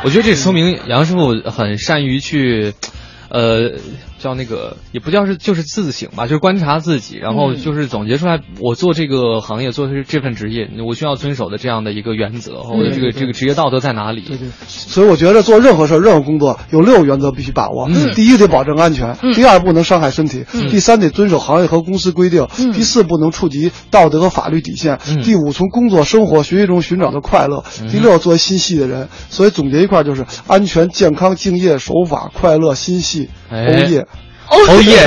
[0.04, 2.74] 我觉得这说明杨师傅很善于去，
[3.28, 3.72] 呃。
[4.20, 14.20] 叫那个也不叫是就是自省吧，就是观察自己，然后就是总结出来，我做这个行业做的是这份职业，我需要遵守的这样的一个原则，或者这个这个职业道德在哪里？
[14.20, 14.48] 对对。
[14.68, 29.08] 所以我觉得做任何事任何工作有六个原则必须把握：第一得保证安全，第二不能伤害身体，第三得遵守行业和公司规定，第四不能触及道德和法律底线，第五从工作、生活、学习中寻找的快乐，第六作为心细的人。
[29.30, 33.56] 所以总结一块就是安全、健康、敬业、守法、快乐、心细、欧
[33.88, 34.06] 耶。
[34.50, 34.98] 欧耶！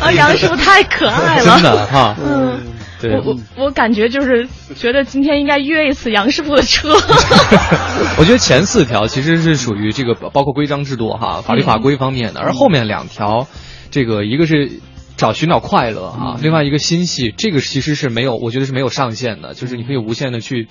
[0.00, 2.14] 啊，杨师傅太可爱了，真的哈。
[2.22, 2.60] 嗯，
[3.00, 6.92] 对，我我我感觉就是觉得今天应该约一次杨师傅的车。
[8.18, 13.46] 我觉得前四条其实是属于这个包括规章制度哈、法律法规方面的，而后面两条，
[13.90, 14.80] 这个一个是
[15.16, 20.68] 找寻找快乐啊，另外一个心细，这个其实是没有，我觉得是没有上限的，就是你可以无限的去。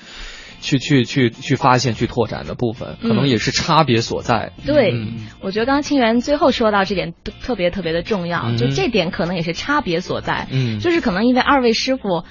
[0.61, 4.51] 去去去去发现、去拓展的部分，可能也是差别所在。
[4.65, 4.93] 对，
[5.41, 10.47] 我觉得刚刚清源最后说到这点特别特别的重要，就这点可能也是差别所在。
[10.51, 12.23] 嗯，就是可能因为二位师傅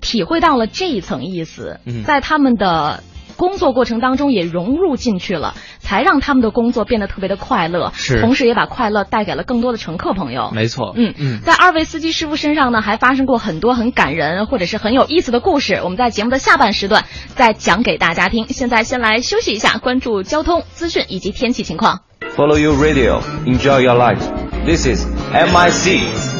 [0.00, 3.02] 体会到了这一层意思，在他们的。
[3.40, 10.50] 工作过程当中也融入进去了，才让他们的工作变得特别的快乐，是，同时也把快乐带给了更多的乘客朋友。
[10.52, 18.46] 没错，嗯嗯，在二位司机师傅身上呢，还发生过很多很感人或者是很有意思的故事，我们在节目的下半时段再讲给大家听。
[18.48, 22.00] 现在先来休息一下，关注交通资讯以及天气情况。
[22.36, 24.20] Follow your radio, enjoy your life.
[24.66, 26.39] This is MIC.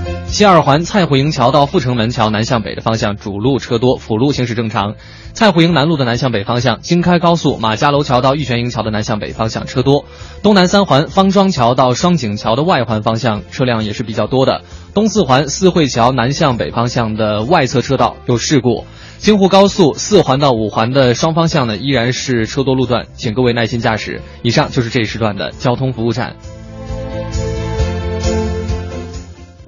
[0.27, 4.95] 西二环蔡户营桥到阜成门桥南向北的方向主路车多，辅路行驶正常。
[5.33, 10.05] 蔡户营南路的南向北方向，京开高速马家楼桥到玉泉营桥的南向北方向车多。
[10.41, 14.61] 东南三环方庄桥到双井桥的外环方向车辆也是比较多的。
[14.93, 18.85] 东四环四惠桥南向北方向的外侧车道有事故。
[19.19, 24.21] 京沪高速四环到五环的双方向呢依然是车多路段，请各位耐心驾驶。
[24.41, 26.35] 以上就是这一时段的交通服务站。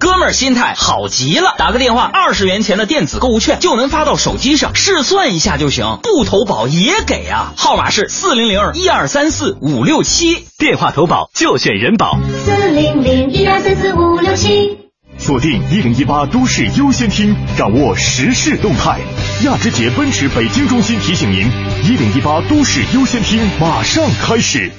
[0.03, 7.53] 哥们儿心态好极了，打个电话，二十元钱的电子购物券就能发到手机上，试算一下就行，不投保也给啊。
[7.55, 12.19] 号码是四零零一二三四五六七，电话投保就选人保。
[12.43, 14.77] 四零零一二三四五六七，
[15.17, 18.99] 锁定一零一八都市优先听，掌握时事动态。
[19.45, 21.49] 亚之杰奔驰北京中心提醒您，
[21.85, 24.69] 一零一八都市优先听马上开始。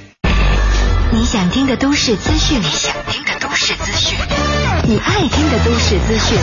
[1.13, 4.19] 你想听的都市资讯，你想听的都都市资讯。
[4.89, 6.37] 你爱听的都市资讯，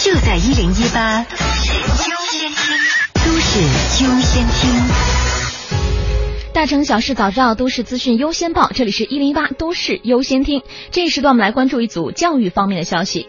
[0.00, 1.74] 就在一零一八都市
[2.08, 2.74] 优先听。
[3.22, 3.60] 都市
[4.02, 4.70] 优先听。
[6.54, 8.70] 大城小事早知道，都市资讯优先报。
[8.74, 10.62] 这里是一零一八都市优先听。
[10.90, 13.28] 这一时段我们来关注一组教育方面的消息。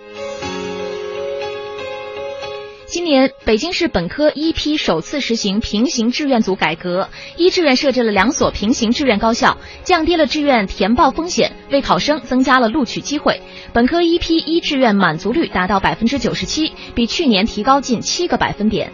[2.96, 13.42] 今年北京市本科一批首次实行平行志愿组改革，一志愿设置了两所平行志愿高校，降低了志愿填报风险，为考生增加了录取机会。
[13.74, 18.90] 本科一批一志愿满足率达到百分之九十七，比去年提高近七个百分点。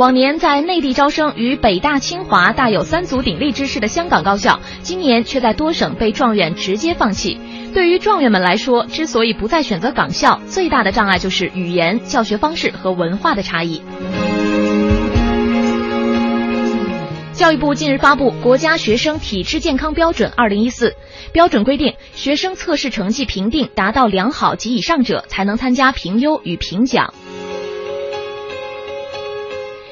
[0.00, 7.38] 往年在内地招生与北大、清华大有三足鼎立之势的香港高校，今年却在多省被状元直接放弃。
[7.74, 13.82] 对于状元们来说，之所以不再选择港校，最大的障碍就是语言、教学方式和文化的差异。
[17.34, 20.96] 教育部近日发布《国家学生体质健康标准（二零一四）》，
[21.34, 27.12] 标准规定，学生测试成绩评定达到良好及以上者，才能参加评优与评奖。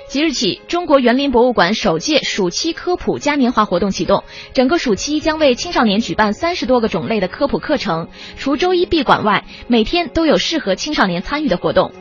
[0.09, 11.93] 即日起，中国园林博物馆首届暑期科普嘉年华活动启动，整个暑期将为青少年举办三十多个种类的科普课程，除周一闭馆外，每天都有适合青少年参与的活动。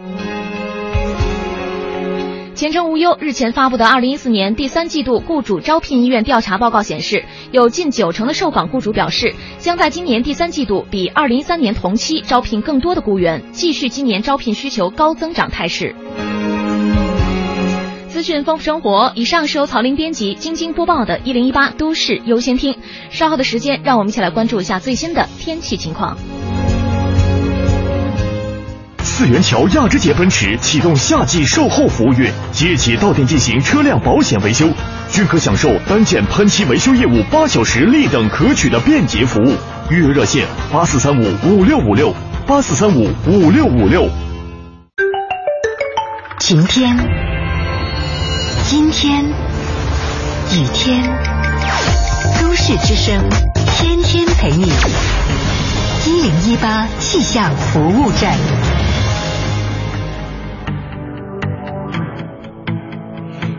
[2.55, 15.93] 前程无忧日前发布的二零一四年第三季度雇主招聘意愿调查报告显示，有近九成的受访雇主表示，将在今年第三季度比二零一三年同期招聘更多的雇员，继续今年招聘需求高增长态势。
[18.27, 22.73] 资讯丰富生活，以上是由曹林编辑、晶晶播报的《一零一八都市优先听》。
[23.09, 26.17] 稍后的时间，让我们一起来关注一下最新的天气情况。
[28.99, 34.67] 四元桥亚之杰奔驰启动夏季售后服务月，即日起到店进行车辆保险维修，
[35.09, 39.55] 均可享受单件喷漆维修业务八小时立等可取的便捷服务。
[39.89, 42.13] 预约热线：八四三五五六五六
[42.45, 44.05] 八四三五五六五六。
[46.41, 46.93] 晴天，
[48.69, 51.01] 阴天，雨天，
[52.41, 53.23] 都市之声，
[53.77, 54.65] 天天陪你。
[56.05, 58.35] 一零一八气象服务站。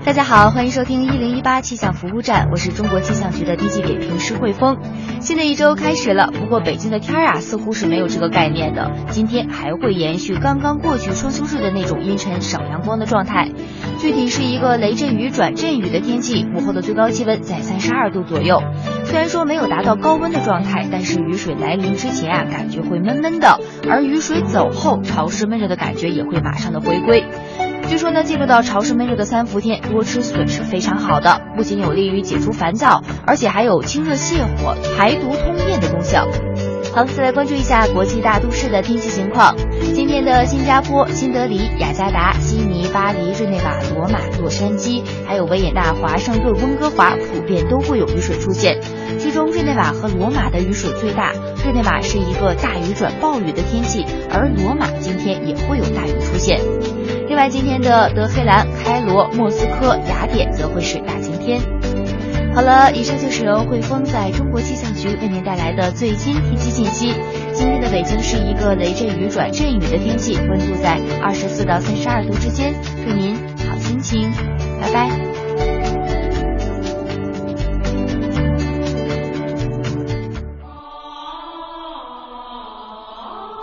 [0.04, 4.76] 大家好，欢迎收听一零一八气象服务站，我是中国气象局的低级点评师汇丰。
[5.20, 8.90] 新的一周开始了，不过北京的天儿啊，似乎是没有这个概念的。
[9.10, 13.50] 今天还会延续刚刚过去双休日的那种阴沉少阳光的状态，
[13.98, 16.46] 具体是一个雷阵雨转阵雨的天气。
[16.54, 18.62] 午后的最高气温在三十二度左右，
[19.04, 23.58] 虽然说没有达到高温的状态，但是雨水来临之前啊，感觉会闷闷的，
[23.90, 27.24] 而雨水走后，潮湿闷热的感觉也会马上的回归。
[27.88, 36.28] 据说呢，进入到潮湿闷热的三伏天，多吃笋是非常好的，不仅有利于解除烦躁，而且还有清热泻火、排毒通便的功效。
[36.94, 39.54] 好，再来关注一下国际大都市的天气情况。
[39.94, 48.80] 今天的新加坡、新德里、雅加达、悉尼、巴黎、日内瓦、罗马、洛杉矶，还有维也纳、华盛顿、温哥华，普遍都会有雨水出现。
[49.18, 51.32] 其中，日内瓦和罗马的雨水最大。
[51.64, 56.58] 日内瓦是一个大雨转暴雨的天气，而罗马今天也会有大雨出现。
[57.28, 61.60] 另外，今天的德黑兰、开罗、莫斯科、雅典则会是大晴天。
[62.58, 67.14] 好了，以上就是由汇丰在中国气象局为您带来的最新天气信息。
[67.54, 72.74] 今天的北京是一个雷阵雨转阵雨的天气，温度在二十四到三十二度之间。
[73.06, 74.32] 祝您好心情，
[74.80, 75.08] 拜拜。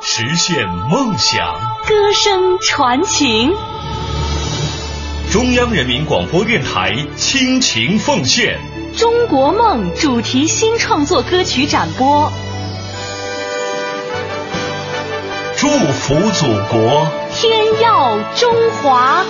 [0.01, 1.45] 实现梦想，
[1.85, 3.51] 歌声传情。
[5.33, 8.57] 中央人民广播电台倾情奉献
[8.97, 12.31] 《中国梦》主题新创作歌曲展播，
[15.57, 19.25] 祝福祖国，天耀中华。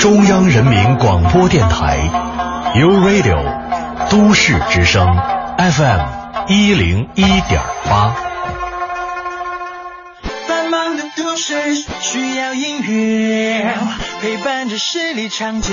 [0.00, 1.98] 中央人民广播电台
[2.74, 3.44] u Radio
[4.08, 5.06] 都市之声
[5.58, 6.00] FM
[6.48, 8.31] 一零一点八。
[11.32, 11.54] 忙的都市
[12.00, 13.74] 需要音乐
[14.20, 15.70] 陪伴着十里长街，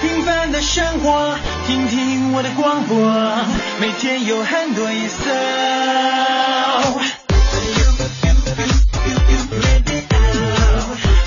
[0.00, 2.98] 平凡的生活，听听我的广播，
[3.80, 5.24] 每天有很多颜色。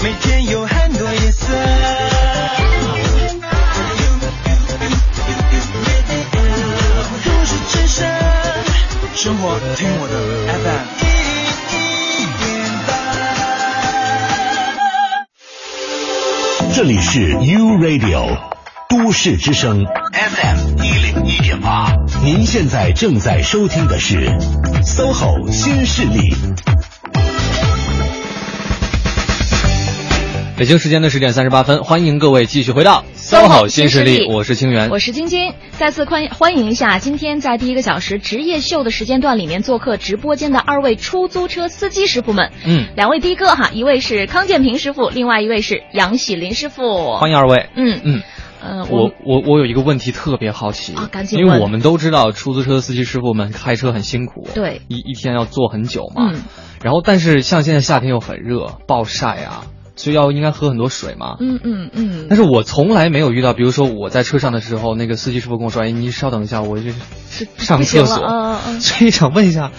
[0.04, 1.48] 每天有很多颜色。
[9.16, 10.14] 生活听我的
[10.64, 11.01] FM
[16.84, 18.40] 这里是 U Radio
[18.90, 24.28] 都市之声 FM 一零一点八，您现在正在收听的是
[24.84, 26.34] SOHO 新势力。
[30.58, 48.02] 北京时间的十点三十八分，欢迎各位继续回到 SOHO 新势力，我是清源，我是晶晶，再次欢欢迎一下今天在第一个小时职业秀的时间段里面做客直播间的二位出租车司机师傅们，嗯，两位的哥哈，一位是康建平师傅，另外一位是杨喜林师傅，欢迎二位，嗯。
[48.04, 48.22] 嗯。
[48.62, 56.42] 呃，我我我有一个问题特别好奇，啊、赶紧因为我们都知道出租车司机师傅们开车很辛苦，对，一一天要坐很久嘛，嗯，
[56.84, 59.64] 然后但是像现在夏天又很热，暴晒啊，
[60.02, 61.38] 所以要应该喝很多水嘛。
[61.40, 62.26] 嗯嗯嗯。
[62.28, 66.92] 但是我从来没有遇到，比如说我在车上的时候，那个司机师傅跟我说：“哎，你稍等一下，我这
[67.58, 68.82] 上厕所。”嗯嗯。
[68.82, 69.72] 所以想问一下，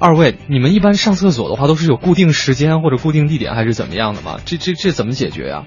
[0.00, 4.38] 二位，你们一般上厕所的话，都是有固定时间或者固定地点，还是怎么样的吗？
[4.44, 5.64] 这这这怎么解决呀？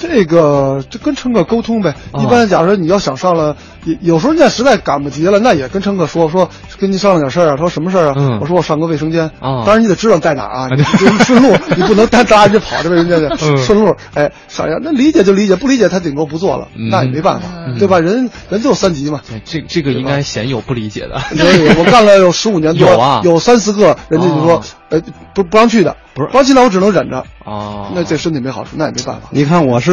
[0.00, 1.94] 这个这跟乘客沟通呗。
[2.12, 7.50] 哦一般假如你要想上了，有有时候你实在赶不及了，那也跟乘客说说，跟您商量点事儿啊。
[7.52, 8.14] 他说什么事儿啊？
[8.16, 9.30] 嗯我说我上个卫生间。
[9.40, 13.46] 啊当然你得知道在哪儿啊， 你就是顺路，你不能单搭着跑这卫生间去。
[13.46, 17.48] 嗯顺路，哎，上一下，那理解就理解，不理解他顶多不做了，嗯那也没办法，
[17.78, 18.00] 对吧？
[18.00, 19.20] 人人就三级嘛。
[19.44, 21.20] 这这个应该鲜有不理解的。
[21.36, 25.00] 对，我干了有十五年多， 有啊有三四个，人家就说，呃，
[25.34, 27.24] 不不让去的，不是不让去，那我只能忍着。
[27.44, 29.28] 哦，那对身体没好处，那也没办法。
[29.30, 29.89] 你看我是，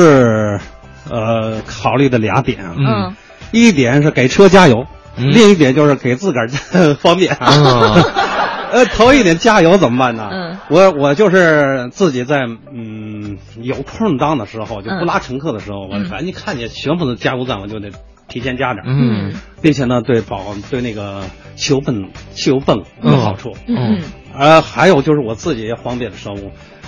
[1.10, 3.16] 呃，考虑的俩点啊，嗯，
[3.52, 4.86] 一点是给车加油，
[5.18, 5.32] 嗯。
[5.32, 6.48] 另一点就是给自个儿
[7.00, 7.34] 方便。
[7.36, 7.96] 啊
[8.70, 10.28] 呃，头一点加油怎么办呢？
[10.30, 12.40] 嗯，我我就是自己在
[12.74, 16.06] 嗯有空档的时候，就不拉乘客的时候，我嗯。
[16.06, 17.92] 反正一看见全部的加油站，我就得
[18.28, 19.34] 提前加点，嗯。
[19.62, 21.22] 并且呢，对保对那个
[21.56, 23.54] 汽油泵汽油泵有好处。
[23.68, 24.02] 嗯。
[24.38, 26.36] 呃，还有就是我自己也方便的时候，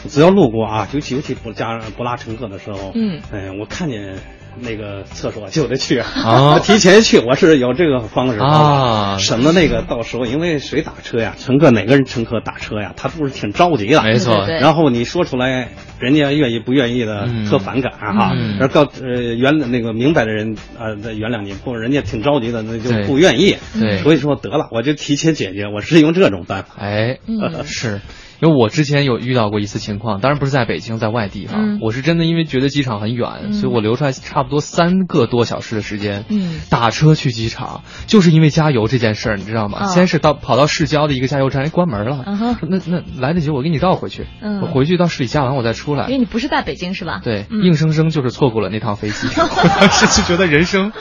[0.07, 4.15] 只要路过啊，尤其尤其不加不拉乘客的时候，嗯，哎，我看见
[4.61, 14.45] 那个厕所就得去啊 提前去，我是有这个方式啊省得那个到时候因为谁打车呀，乘客哪个人乘客打车呀，他都是挺着急的，没错。
[14.47, 15.69] 然后你说出来，
[15.99, 18.57] 人家愿意不愿意的嗯特反感哈，嗯。
[18.59, 23.97] 而告呃原那个明白的人呃原谅你，不人家挺着急的，那就不愿意，对。
[23.99, 26.75] 所以说得了，我就提前解决，我是用这种办法。
[26.79, 27.63] 哎，嗯。
[27.65, 28.01] 是。
[28.41, 39.79] 因为我之前有遇到过一次情况，当然不是在北京，在外地哈、嗯我是真的因为觉得机场很远，嗯所以我留出来差不多三个多小时的时间，嗯打车去机场，就是因为加油这件事儿，你知道吗？
[39.81, 46.11] 啊先是到跑到市郊的一个加油站，哎，关门了，嗯那那来得及，我给你绕回去，嗯我回去到市里加完我再出来因。
[46.13, 47.21] 为你不是在北京是吧？
[47.23, 49.27] 对，嗯硬生生就是错过了那趟飞机。
[49.39, 50.91] 我当时就觉得人生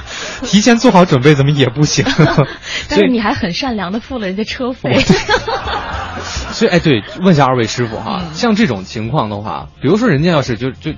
[0.42, 2.04] 提前做好准备怎么也不行。
[2.88, 4.96] 但是你还很善良的付了人家车费。
[6.52, 10.92] 所以，哎，对，问一下二位师傅哈，嗯像这种情况的话，比如说人家要是就就，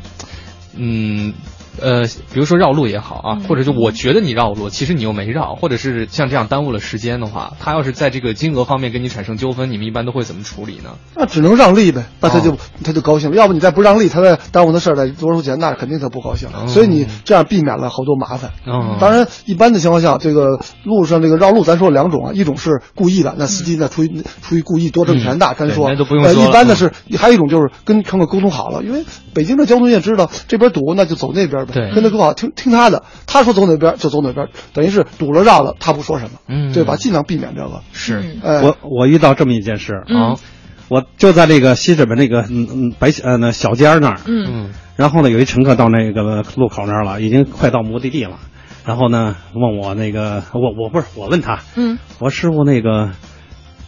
[0.76, 1.34] 嗯。
[1.80, 2.02] 呃，
[2.32, 10.90] 比如说绕路也好啊，嗯或者就我觉得你绕路，其实你又没绕，或者是像这样耽误了时间的话，他要是在这个金额方面跟你产生纠纷，你们一般都会怎么处理呢？
[11.16, 13.36] 那只能让利呗，那他就、哦他就高兴了。
[13.36, 16.48] 要不你再不让利，他再耽误的事儿再多出钱，那肯定他不高兴。
[16.48, 18.52] 哦所以你这样避免了好多麻烦。
[18.66, 25.88] 哦当然，一般的情况下，这个路上这个绕路，咱说两种啊，一种是故意的，那司机呢出于出于故意多挣钱的，咱说。
[25.88, 29.04] 那都不用呃，说了一般的是，还有一种就是跟乘客沟通好了，因为
[29.34, 31.94] 北京的交通你也知道，这边堵那就走那边呗，对。
[31.94, 36.96] 跟他说好，听听他的，他说走哪边就走哪边，等于是堵了绕了，他不说什么，嗯对吧？
[36.96, 37.80] 尽量避免这个。
[37.92, 40.32] 是，哎，我我遇到这么一件事嗯。
[40.32, 40.36] 啊，
[40.88, 44.46] 我就在那个西直门那个嗯嗯白呃那小街那儿，嗯。
[44.50, 44.70] 嗯。
[44.96, 48.38] 然后呢有一乘客到那个路口那儿了，已经快到目的地了，
[48.84, 51.98] 然后呢问我那个我我不是我问他，嗯。
[52.18, 53.10] 我说师傅那个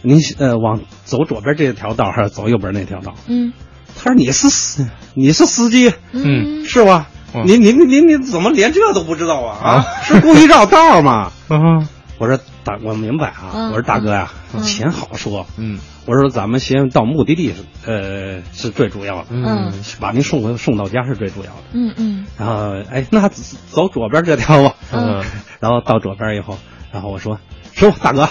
[0.01, 3.13] 您呃往走左边这条道还是走右边那条道？
[3.27, 3.53] 嗯。
[3.95, 6.65] 他说你是司你是司机，嗯。
[6.65, 7.09] 是吧？
[7.33, 9.57] 嗯您您您您怎么连这都不知道啊？
[9.63, 11.31] 啊啊，是故意绕道吗？
[11.49, 11.87] 嗯
[12.19, 13.51] 我说大，我明白啊。
[13.53, 15.45] 嗯我说大哥呀、嗯钱好说。
[15.57, 17.55] 嗯我说咱们先到目的地是
[17.85, 21.63] 呃是最主要的，嗯把您送回送到家是最主要的。
[21.73, 24.75] 嗯嗯然后哎，那走左边这条吧。
[24.91, 25.23] 嗯
[25.59, 26.57] 然后到左边以后，
[26.91, 27.39] 然后我说
[27.73, 28.29] 师傅大哥，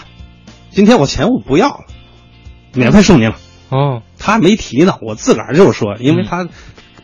[0.70, 1.80] 今天我钱我不要了，
[2.74, 3.36] 免费送您了。
[3.70, 6.46] 哦他没提呢，我自个儿就说，因为他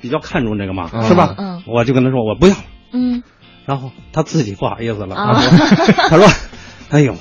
[0.01, 1.34] 比较看重这个嘛，嗯是吧？
[1.38, 1.62] 嗯。
[1.66, 2.55] 我就跟他说我不要。
[2.92, 3.22] 嗯。
[3.66, 5.34] 然后他自己不好意思了，啊。
[5.34, 6.26] 他说：“他说，
[6.90, 7.14] 哎呦，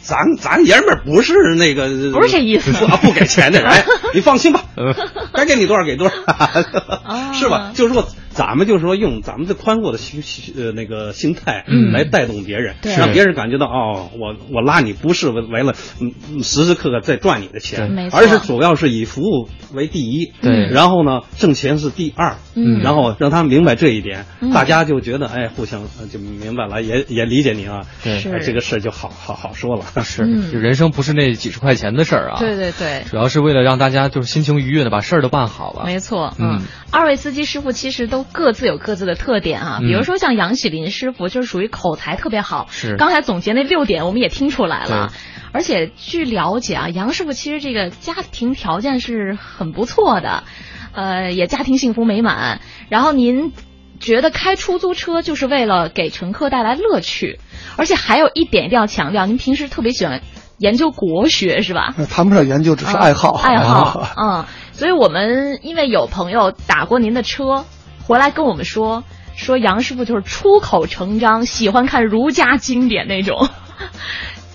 [0.00, 2.72] 咱咱爷们儿不是那个，不是这意思。
[2.72, 3.84] 不不给钱的人，哎
[4.14, 4.94] 你放心吧，嗯。
[5.34, 7.32] 该给你多少给多少，啊。
[7.36, 7.72] 是吧？
[7.74, 10.22] 就是说，咱们就是说用咱们的宽阔的心
[10.56, 11.90] 呃那个心态嗯。
[11.90, 12.94] 来带动别人，对。
[12.94, 18.20] 让别人感觉到哦，我我拉你不是为为了嗯嗯时时刻刻在赚你的钱没，错。
[18.20, 20.68] 而是主要是以服务为第一，对。
[20.70, 22.78] 然后呢挣钱是第二，嗯。
[22.80, 24.52] 然后让他们明白这一点，嗯。
[24.52, 28.20] 大家就觉得哎，互相呃就明白了，也也理解您啊，对。
[28.40, 29.82] 这个事儿就好好好说了。
[30.04, 33.02] 是，嗯就人生不是那几十块钱的事儿啊，对对对。
[33.10, 35.82] 主要是为了让大家就是心情愉悦的把事儿都办好了。
[35.86, 36.58] 没错，嗯。
[36.58, 36.62] 嗯，
[36.92, 39.86] 二位司机师傅其实都各自有各自的特点啊，嗯。
[39.86, 42.96] 比如说像杨喜林师傅就是属于口才特别好，是。
[42.96, 45.12] 刚才总结那六点我们也听出来了，
[45.52, 50.44] 而且据了解啊，杨师傅其实这个家庭条件是很不错的，
[50.92, 53.52] 呃，也家庭幸福美满，然后您。
[54.00, 57.40] 觉得开出租车就是为了给乘客带来乐趣，
[57.76, 60.20] 而且还有一点一定要强调，您平时特别喜欢
[60.56, 61.94] 研究国学是吧？
[61.98, 63.32] 那谈不上研究，只是爱好。
[63.32, 67.64] 爱好， 嗯，所以我们因为有朋友打过您的车，
[68.08, 69.04] 回来跟我们说，
[69.36, 73.50] 说杨师傅就是出口成章，喜欢看儒家经典那种。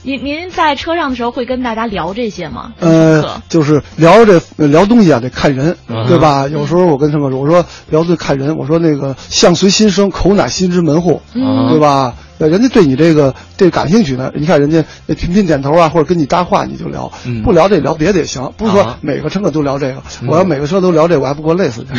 [0.05, 2.73] 您您在车上的时候会跟大家聊这些吗？
[2.79, 5.77] 呃，就是聊这聊东西啊，得看人，
[6.07, 6.45] 对吧？
[6.49, 12.13] 有时候我跟乘客说，我说聊得看人，我说那个相随心生，口乃心之门户，对吧？
[12.39, 14.83] 人家对你这个这感兴趣呢，你看人家
[15.15, 17.09] 频频点头啊，或者跟你搭话，你就聊；
[17.41, 20.03] 不聊这聊别的也行，不是说每个乘客都聊这个。
[20.27, 21.85] 我要每个车都聊这，我还不够累死。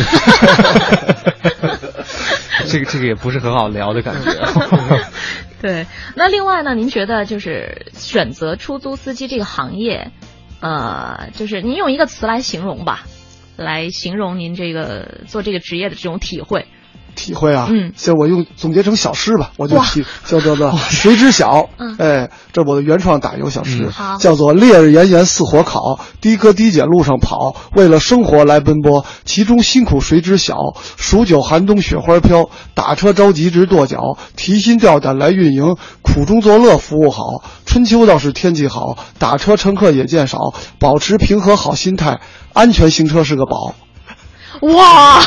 [2.68, 4.30] 这个这个也不是很好聊的感觉。
[5.64, 6.74] 对，那另外呢？
[6.74, 10.12] 您觉得就是选择出租司机这个行业，
[10.60, 13.06] 呃，就是您用一个词来形容吧，
[13.56, 16.66] 来形容您这个做这个职业的这种体会。
[17.14, 23.88] 体会啊，嗯，先我用总结成小诗吧，我就体叫做做谁知晓，嗯哎，这我的原创打油小诗，
[24.18, 30.54] 叫做烈日炎炎似火烤，的哥的姐路上跑，为了生活来奔波，其中辛苦谁知晓？
[30.96, 37.44] 数九寒冬雪花飘，打车着急直跺脚，提心吊胆来运营，苦中作乐服务好。
[37.66, 40.38] 春秋倒是天气好，打车乘客也见少，
[40.78, 42.20] 保持平和好心态，
[42.52, 43.74] 安全行车是个宝。
[44.60, 45.20] 哇！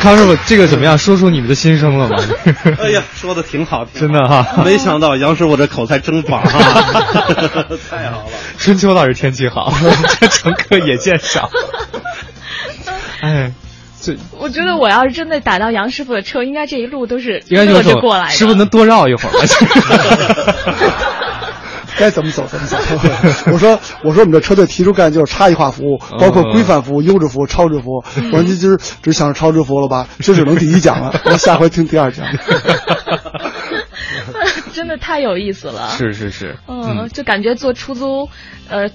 [0.00, 0.96] 康师傅，这个怎么样？
[0.96, 2.16] 说出你们的心声了吗？
[2.80, 4.62] 哎呀，说的挺好，真的哈！
[4.64, 6.50] 没想到杨师傅这口才真棒啊！
[7.90, 8.26] 太好了。
[8.58, 9.72] 春秋倒是天气好，
[10.20, 11.50] 这乘客也见少。
[13.22, 13.52] 哎，
[14.00, 18.28] 这我觉得我要是真的打到杨师傅的车，应该这一路都是应该就是过来。
[18.30, 19.38] 师傅能多绕一会儿吗？
[22.02, 22.76] 该怎么走怎么走。
[23.52, 28.02] 我说我说我们这车队提出概念就是差异化服务，包括规范服务、优质服务、超值服务。
[28.32, 30.08] 我说你今儿只想着超值服务了吧？
[30.18, 32.26] 这只能第一讲了， 我下回听第二讲。
[34.72, 35.90] 真的太有意思了。
[35.90, 36.56] 是是是。
[36.66, 38.28] 嗯，就感觉坐出租，
[38.68, 38.90] 呃。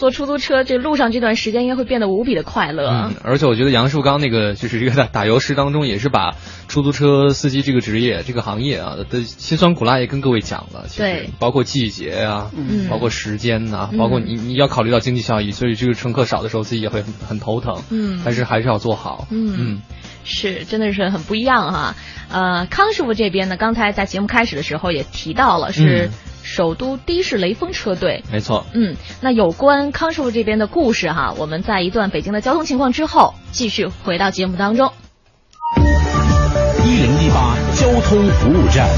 [0.00, 2.88] 坐出租车，这路上这段时间应该会变得无比的快乐。
[2.88, 6.36] 嗯，而且我觉得杨树刚那个就是这个打打油诗当中，也是把
[6.68, 10.86] 出租车司机这个职业、这个行业啊的辛酸苦辣也跟各位讲了。
[10.96, 17.82] 对，包括季节啊，嗯，包括时间呐，包括你你要考虑到经济效益，所以这个乘客少的时候自己也会很很头疼。
[17.90, 19.28] 嗯，但是还是要做好。
[19.30, 19.82] 嗯嗯，
[20.24, 21.94] 是，真的是很不一样哈。
[22.30, 26.08] 呃，康师傅这边呢，刚才在节目开始的时候也提到了是。
[26.42, 28.66] 首都的士雷锋车队，没错。
[28.74, 34.90] 嗯，那有关康师傅这边的故事哈，我们在一段北京的交通情况之后，继续回到节目当中。
[36.84, 38.88] 一零一八交通服务站，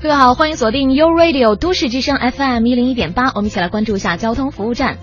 [0.00, 4.96] 各位好，欢迎锁定 U Radio 都市之声 FM 一零一点八，我们一起来关注一下交通服务站。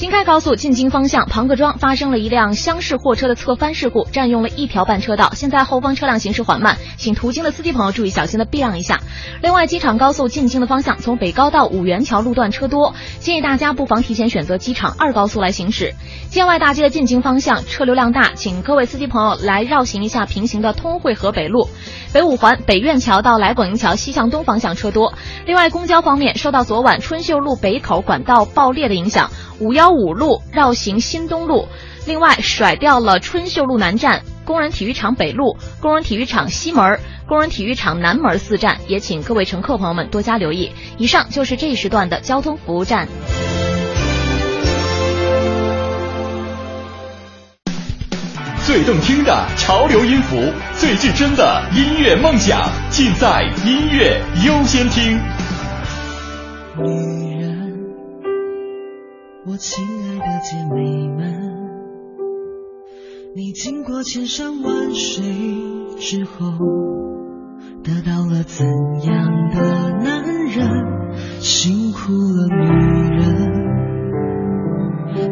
[0.00, 5.32] 京开高速进京方向庞各庄发生了一辆厢式货车的侧翻事故，占用了一条半车道。
[5.34, 8.98] 现在后方车辆行驶缓慢，请途经的司机朋友注意小心的避让一下。
[9.42, 15.92] 另外，机场高速进京的方向从北高到五元桥路段车多，建议大家不妨提前选择机场二高速来行驶。
[16.30, 21.68] 建外大街的进京方向车流量大，请各位司机朋友来绕行一下平行的通惠河北路。
[22.14, 25.12] 北五环北苑桥到来广营桥西向东方向车多。
[25.44, 29.30] 另外，公交方面受到昨晚春秀路北口管道爆裂的影响。
[29.60, 31.68] 五幺五路绕行新东路，
[32.06, 40.72] 另外甩掉了春秀路南站、工人体育场北路、工人体育场西门、工人体育场南门四站，也请各位乘客朋友们多加留意。
[40.98, 43.08] 以上就是这一时段的交通服务站。
[48.66, 55.18] 最动听的潮流音符，最至真的音乐梦想，尽在音乐优先听。
[59.46, 61.32] 我亲爱的姐妹们，
[63.34, 65.24] 你经过千山万水
[65.98, 66.58] 之后，
[67.82, 68.66] 得到了怎
[69.02, 71.10] 样的男人？
[71.40, 72.66] 辛苦了女
[73.16, 73.48] 人，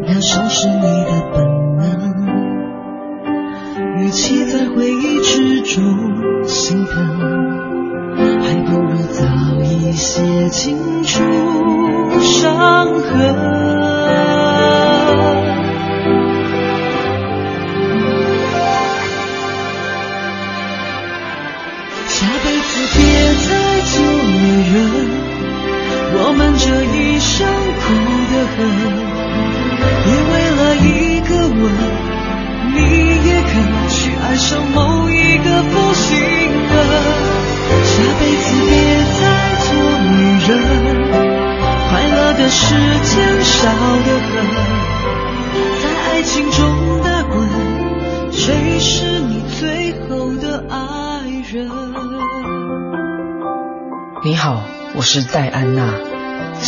[0.00, 1.44] 疗伤是你的本
[1.76, 2.16] 能。
[3.98, 5.84] 与其在回忆之中
[6.44, 6.96] 心疼，
[8.40, 9.26] 还不如早
[9.60, 11.22] 一些清除
[12.20, 13.67] 伤痕。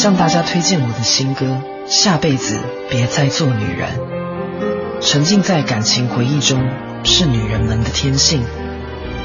[0.01, 1.45] 向大家推荐我的新歌
[1.87, 3.91] 《下辈子别再做女人》。
[5.03, 6.59] 沉浸在感情回忆中
[7.05, 8.43] 是女人们的天性，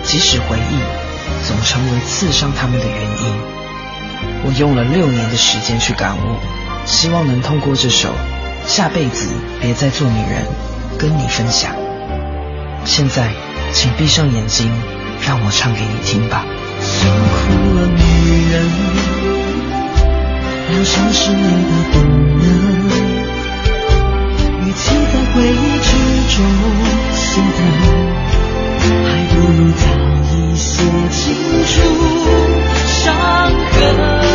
[0.03, 3.33] 即使回忆总成为刺伤她们的原因。
[4.43, 6.35] 我用了六年的时间去感悟，
[6.85, 8.09] 希望能通过这首
[8.67, 9.29] 《下辈子
[9.61, 10.43] 别再做女人》
[10.99, 11.71] 跟你分享。
[12.83, 13.31] 现在，
[13.71, 14.69] 请闭上眼睛，
[15.25, 16.43] 让我唱给你听吧。
[16.81, 18.84] 辛苦了，女人，
[20.75, 21.95] 疗伤是你的本
[22.37, 22.43] 能。
[24.59, 25.89] 与其在回忆之
[26.35, 26.37] 中
[27.13, 27.23] 心
[27.55, 27.57] 疼，
[29.05, 29.83] 还不如早
[30.35, 30.67] 一些
[31.11, 31.15] 清
[31.65, 31.73] 除
[32.87, 32.93] 伤
[33.71, 34.34] 痕。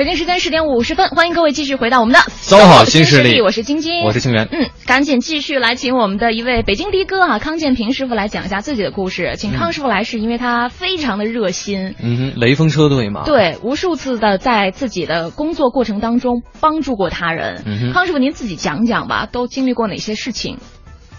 [0.00, 4.48] 北京时间十点五十分，欢迎各位继续回到我们的 SOHO 新势力，我是晶晶，我是清源。
[4.50, 9.34] 嗯，赶紧继续来请我们的一位北京的哥啊，康建平师傅来讲一下自己的故事。
[9.36, 17.62] 请康师傅来是因为他非常的热心，嗯哼，雷锋车队嘛，对，无数次的在自己的工作过程当中帮助过他人。
[17.66, 20.56] 嗯哼康师傅您自己讲讲吧，都经历过哪些事情？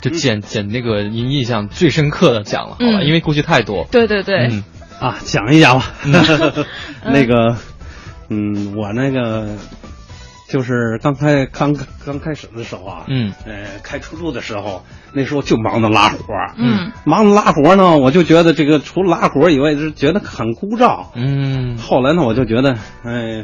[0.02, 3.86] 就捡捡那个您印象最深刻的讲了，好吧，嗯因为过去太多。
[3.92, 4.64] 对对对，嗯
[5.00, 5.94] 啊，讲一讲吧。
[7.06, 7.58] 那个，
[8.32, 9.46] 嗯，我那个
[10.48, 11.76] 就是刚开刚
[12.06, 21.08] 刚开始的时候啊，嗯，呃，开出租的时候，那时候就忙着拉活儿，嗯，忙着拉活儿呢，我就觉得这个除了拉活儿以外，就是觉得很枯燥。
[21.14, 23.44] 嗯，后来呢，我就觉得，哎，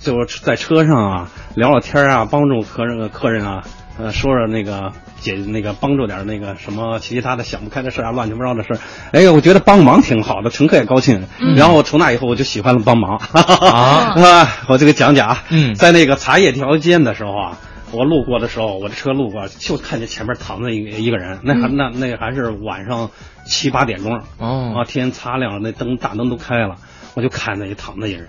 [0.00, 3.62] 就是在车上啊聊聊天啊，帮助客人客人啊，
[3.98, 8.78] 呃，说说那个解那个帮助点那个什么其他的想不开的事啊，乱七八糟的事儿。
[9.12, 11.26] 哎呀，我觉得帮忙挺好的，乘客也高兴。
[11.40, 13.16] 嗯然后从那以后，我就喜欢了帮忙。
[13.16, 17.58] 啊 啊，我这个讲讲啊，嗯在那个茶叶条件的时候啊。
[17.90, 23.08] 我路过的时候，我的车路过，就看见前面躺着一个一个人，那还、嗯那那还是晚上
[23.46, 26.76] 七八点钟，哦啊，天擦亮了，那灯大灯都开了，
[27.14, 28.28] 我就看那一躺着一人，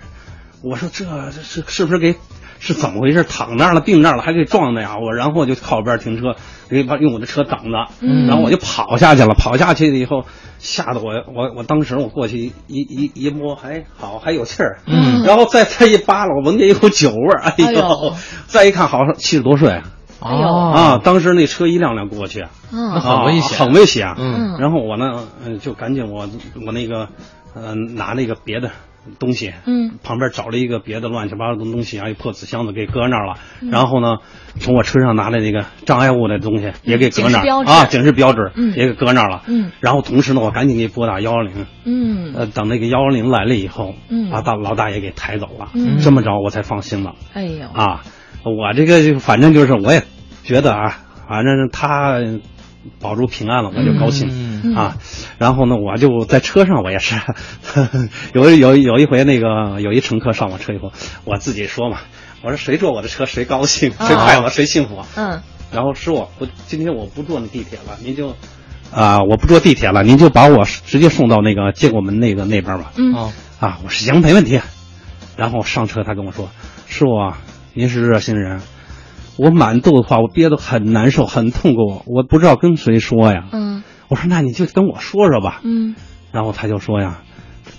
[0.62, 2.14] 我说这这是是不是给
[2.60, 3.24] 是怎么回事？
[3.24, 4.98] 躺那儿了，病那儿了，还给撞的呀！
[5.02, 6.36] 我然后我就靠边停车，
[6.68, 9.34] 给把用我的车挡着，嗯然后我就跑下去了。
[9.34, 10.24] 跑下去了以后，
[10.58, 17.66] 吓得我我我当时我过去一一一摸，还好还有气儿，嗯然后再再一扒拉，我闻见一股酒味儿，哎呦！
[17.66, 18.14] 哎呦
[18.46, 19.82] 再一看，好像七十多岁啊
[20.22, 21.00] 哎呦啊！
[21.02, 24.14] 当时那车一辆辆过去很危险啊很危险。
[24.18, 26.28] 嗯然后我呢，嗯，就赶紧我
[26.66, 27.08] 我那个，
[27.54, 28.70] 呃，拿那个别的
[29.18, 33.34] 东西，嗯，旁边找了一个别的乱七八糟的东西啊，一破纸箱子给搁那儿了。
[33.60, 33.70] 嗯。
[33.70, 34.18] 然后呢，
[34.58, 37.64] 从我车上拿的那个障碍物的东西也给搁那儿。
[37.64, 38.74] 啊，警示标志嗯。
[38.76, 39.42] 也给搁那儿了。
[39.46, 39.72] 嗯。
[39.80, 41.66] 然后同时呢，我赶紧给拨打幺幺零。
[41.84, 42.34] 嗯。
[42.34, 44.30] 呃，等那个幺幺零来了以后，嗯。
[44.30, 45.70] 把大老大爷给抬走了。
[45.74, 45.98] 嗯。
[46.00, 47.14] 这么着我才放心了。
[47.32, 47.66] 哎呦。
[47.68, 48.02] 啊，
[48.44, 50.02] 我这个就反正就是我也
[50.44, 50.98] 觉得啊，
[51.28, 52.18] 反正他
[53.00, 54.96] 保住平安了，我就高兴、嗯啊。
[55.38, 57.16] 然后呢，我就在车上，我也是
[58.34, 60.92] 有有有一回那个有一乘客上我车以后，
[61.24, 61.98] 我自己说嘛，
[62.42, 65.04] 我说谁坐我的车谁高兴，谁快乐谁幸福。
[65.16, 65.42] 嗯
[65.72, 68.34] 然后师傅，我今天我不坐那地铁了，您就
[68.92, 72.90] 啊、我不坐地铁了，您就把我直接送到那个接过门那个那边吧。
[72.96, 74.60] 嗯哦啊，我说行，没问题。
[75.36, 76.50] 然后上车，他跟我说
[76.88, 77.38] ：“师傅啊，
[77.72, 78.62] 您是热心人，
[79.36, 85.60] 我满肚子话，我憋得很难受，很痛苦，我不知道跟谁说呀。”嗯我说：“那你就跟我说说吧。
[85.62, 85.94] 嗯”
[86.32, 87.22] 然后他就说呀：“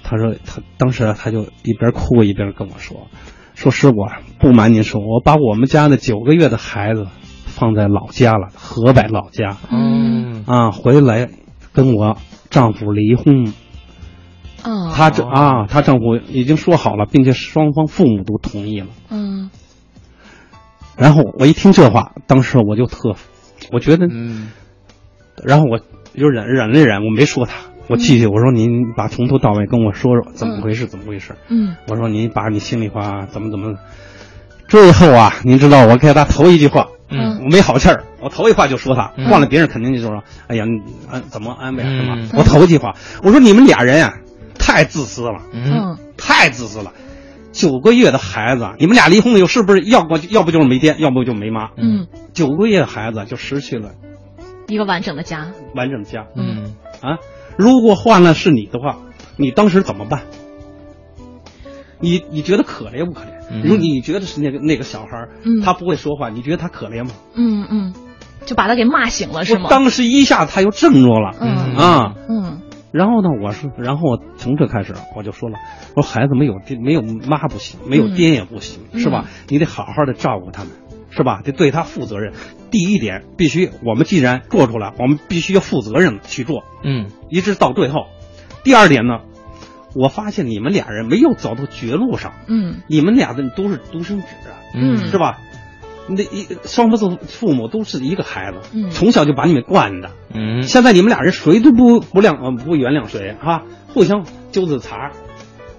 [0.01, 3.07] 他说他当时他就一边哭一边跟我说，
[3.53, 7.05] 说师傅啊，不瞒您说，我把我们家的九个月的孩子
[7.45, 9.57] 放在老家了，河北老家。
[9.69, 11.29] 嗯啊，回来
[11.73, 12.17] 跟我
[12.49, 13.53] 丈夫离婚。
[14.63, 18.87] 哦，她这啊，她丈夫已经说好了，并且双方父母都同意了。
[19.09, 19.49] 嗯。
[20.97, 23.15] 然后我一听这话，当时我就特，
[23.71, 24.51] 我觉得，嗯，
[25.43, 25.79] 然后我
[26.15, 27.53] 就忍忍了忍，我没说他，
[27.87, 31.35] 我继续我说您把从头到尾跟我说说怎么回事，怎么回事？
[31.49, 33.75] 嗯，我说您把你心里话怎么怎么，
[34.67, 40.65] 最后啊，您知道我给他头一句话，嗯，我没好气儿，我头一话就说他，换了别人肯定就说，哎呀，
[41.09, 42.29] 安怎么安慰什么？
[42.33, 44.13] 我头一句话，我说你们俩人啊，
[44.57, 46.91] 太自私了，嗯，太自私了。
[47.53, 51.71] 九个月的孩子，你们俩离婚了以后，是不是要不要不就是没爹，要不就没妈？
[51.75, 53.91] 嗯，九个月的孩子就失去了
[54.67, 56.27] 一个完整的家，完整的家。
[56.35, 57.17] 嗯啊，
[57.57, 58.99] 如果换了是你的话，
[59.37, 60.21] 你当时怎么办？
[61.99, 63.41] 你你觉得可怜不可怜？
[63.51, 67.11] 嗯、如果你觉得是那个那个小孩，嗯，他不会说话，你觉得他可怜吗？
[67.35, 67.93] 嗯嗯，
[68.45, 69.69] 就把他给骂醒了是吗？
[69.69, 72.61] 当时一下他又振作了，嗯啊，嗯。
[72.91, 75.57] 然后呢，我是，然后从这开始我就说了，
[75.95, 79.25] 我说孩子没有爹没有妈不行，没有爹也不行，嗯、是吧？
[79.47, 80.71] 你得好好的照顾他们，
[81.11, 81.41] 是吧？
[81.43, 82.33] 得对他负责任。
[82.71, 88.07] 第一点，必须我们既然做出来，我们必须要负责任去做，嗯，一直到最后。
[88.63, 89.19] 第二点呢，
[89.93, 95.37] 我发现你们俩人没有走到绝路上，嗯，你们俩的都是独生子啊，嗯，是吧？
[96.07, 105.11] 那一双方父父母都是一个孩子，嗯，从小就把你们惯的，嗯，现在你们俩人谁都不不谅呃不原谅谁哈，互相揪着茬，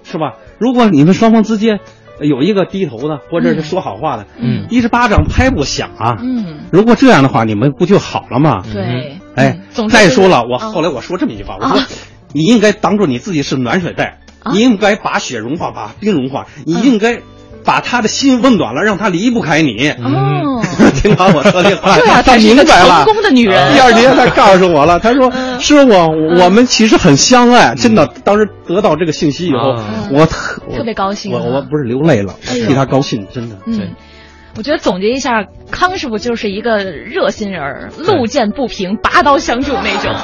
[0.03, 0.35] 是吧？
[0.59, 1.81] 如果你们双方之间
[2.23, 8.63] 有一个低头的，或者是说好话的，嗯，一是巴掌拍不响啊，嗯，如果这样的话，你们不就好了吗？
[8.73, 9.59] 对，哎，
[9.89, 11.79] 再说了，我后来我说这么一句话，我说
[12.31, 14.19] 你应该当做你自己是暖水袋，
[14.51, 17.21] 你应该把雪融化，把冰融化，你应该。
[17.63, 19.89] 把他的心温暖了，让他离不开你。
[19.89, 20.61] 哦，
[21.01, 23.03] 听完我说这话，他明白了。
[23.05, 23.73] 成功的女人。
[23.73, 25.93] 第二天他告诉我了，他说：“师傅，
[26.39, 29.75] 我们其实很相爱。”真的，当时得到这个信息以后，
[30.11, 31.31] 我特特别高兴。
[31.31, 33.57] 我我不是流泪了，替他高兴，真的。
[33.65, 33.95] 嗯，
[34.57, 40.15] 我觉得总结一下，康师傅就是一个热心人，路见不平拔刀相助那种。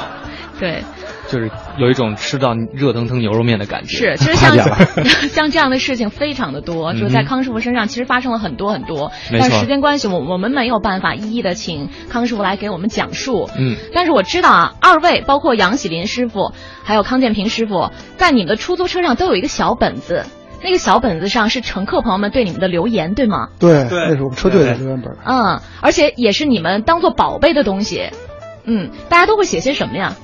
[0.58, 0.84] 对。
[1.30, 3.96] 就是有一种吃到热腾腾牛肉面的感觉。
[3.96, 4.56] 是，其实像
[5.30, 9.12] 像这样的事情非常的多，就是在康师傅身上其实发生了很多很多。
[9.30, 13.48] 但时间关系，我我们没有办法一一的请康师傅来给我们讲述。
[13.56, 13.76] 嗯。
[13.94, 16.52] 但是我知道啊，二位包括杨喜林师傅，
[16.82, 20.24] 还有康建平师傅，在你们的出租车上都有一个小本子，
[20.64, 23.48] 那个小本子上是乘客朋友们对你们的留言，对吗？
[23.58, 25.16] 对，那是我们车队的留言本。
[25.24, 28.10] 嗯，而且也是你们当做宝贝的东西。
[28.64, 30.16] 嗯，大家都会写些什么呀？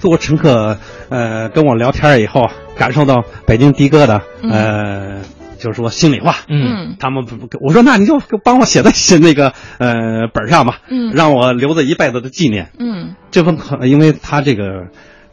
[0.00, 0.78] 做乘客，
[1.10, 5.20] 呃，跟我聊天以后，感受到北京的哥的，呃，
[5.58, 14.64] 就是说心里话，嗯，他们不不，我说那你就帮我写在写那个呃本上吧，嗯，让我留着一辈子的纪念，嗯，这份因为他这个，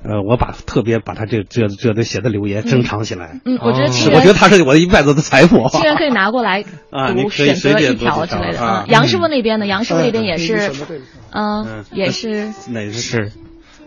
[0.03, 8.85] 呃，我把特别把他这这这都写的留言珍藏起来，嗯，我觉得我觉得他是我一辈子的财富，既然可以拿过来 啊，读选择一条之类的啊。
[8.89, 9.65] 杨师傅那边呢？
[9.65, 10.71] 杨师傅那边也是，
[11.31, 13.31] 嗯，也是，哪是？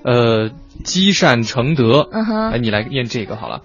[0.02, 0.48] 呃，
[0.84, 2.08] 积善成德。
[2.12, 3.62] 嗯哼，哎，你来念这个好了。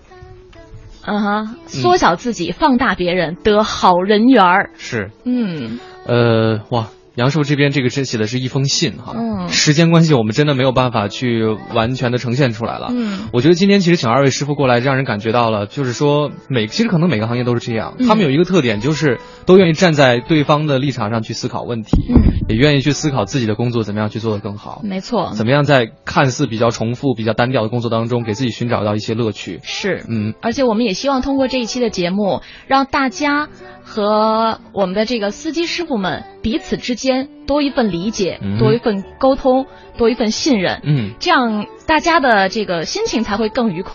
[1.05, 4.71] 嗯哼，缩小自己，放大别人，得好人缘儿。
[4.77, 5.11] 是。
[5.23, 5.79] 嗯。
[6.05, 9.13] 呃，哇，杨师傅这边这个是写的是一封信哈。
[9.15, 9.49] 嗯。
[9.49, 11.43] 时间关系，我们真的没有办法去
[11.73, 12.87] 完全的呈现出来了。
[12.91, 13.29] 嗯。
[13.33, 21.91] 我觉得今天其实请二位师傅过来，让人感觉到了，就是说每其实可能每个行业都是这样，嗯、他们有一个特点，就是都愿意站在对方的立场上去思考问题。
[22.09, 22.35] 嗯。
[22.47, 25.31] 也愿意去思考自己的工作怎么样去做得更好，没错。
[25.33, 29.61] 怎么样在看似比较重复、比较单调的工作当中，给自己寻找到一些乐趣？
[29.63, 30.35] 是，嗯。
[30.41, 33.49] 而且我们也希望通过这一期的节目，让大家
[33.85, 40.81] 和我们的这个司机师傅们彼此之间多一份理解，嗯、多一份沟通，多一份信任。
[40.83, 43.93] 嗯，这样大家的这个心情才会更愉快。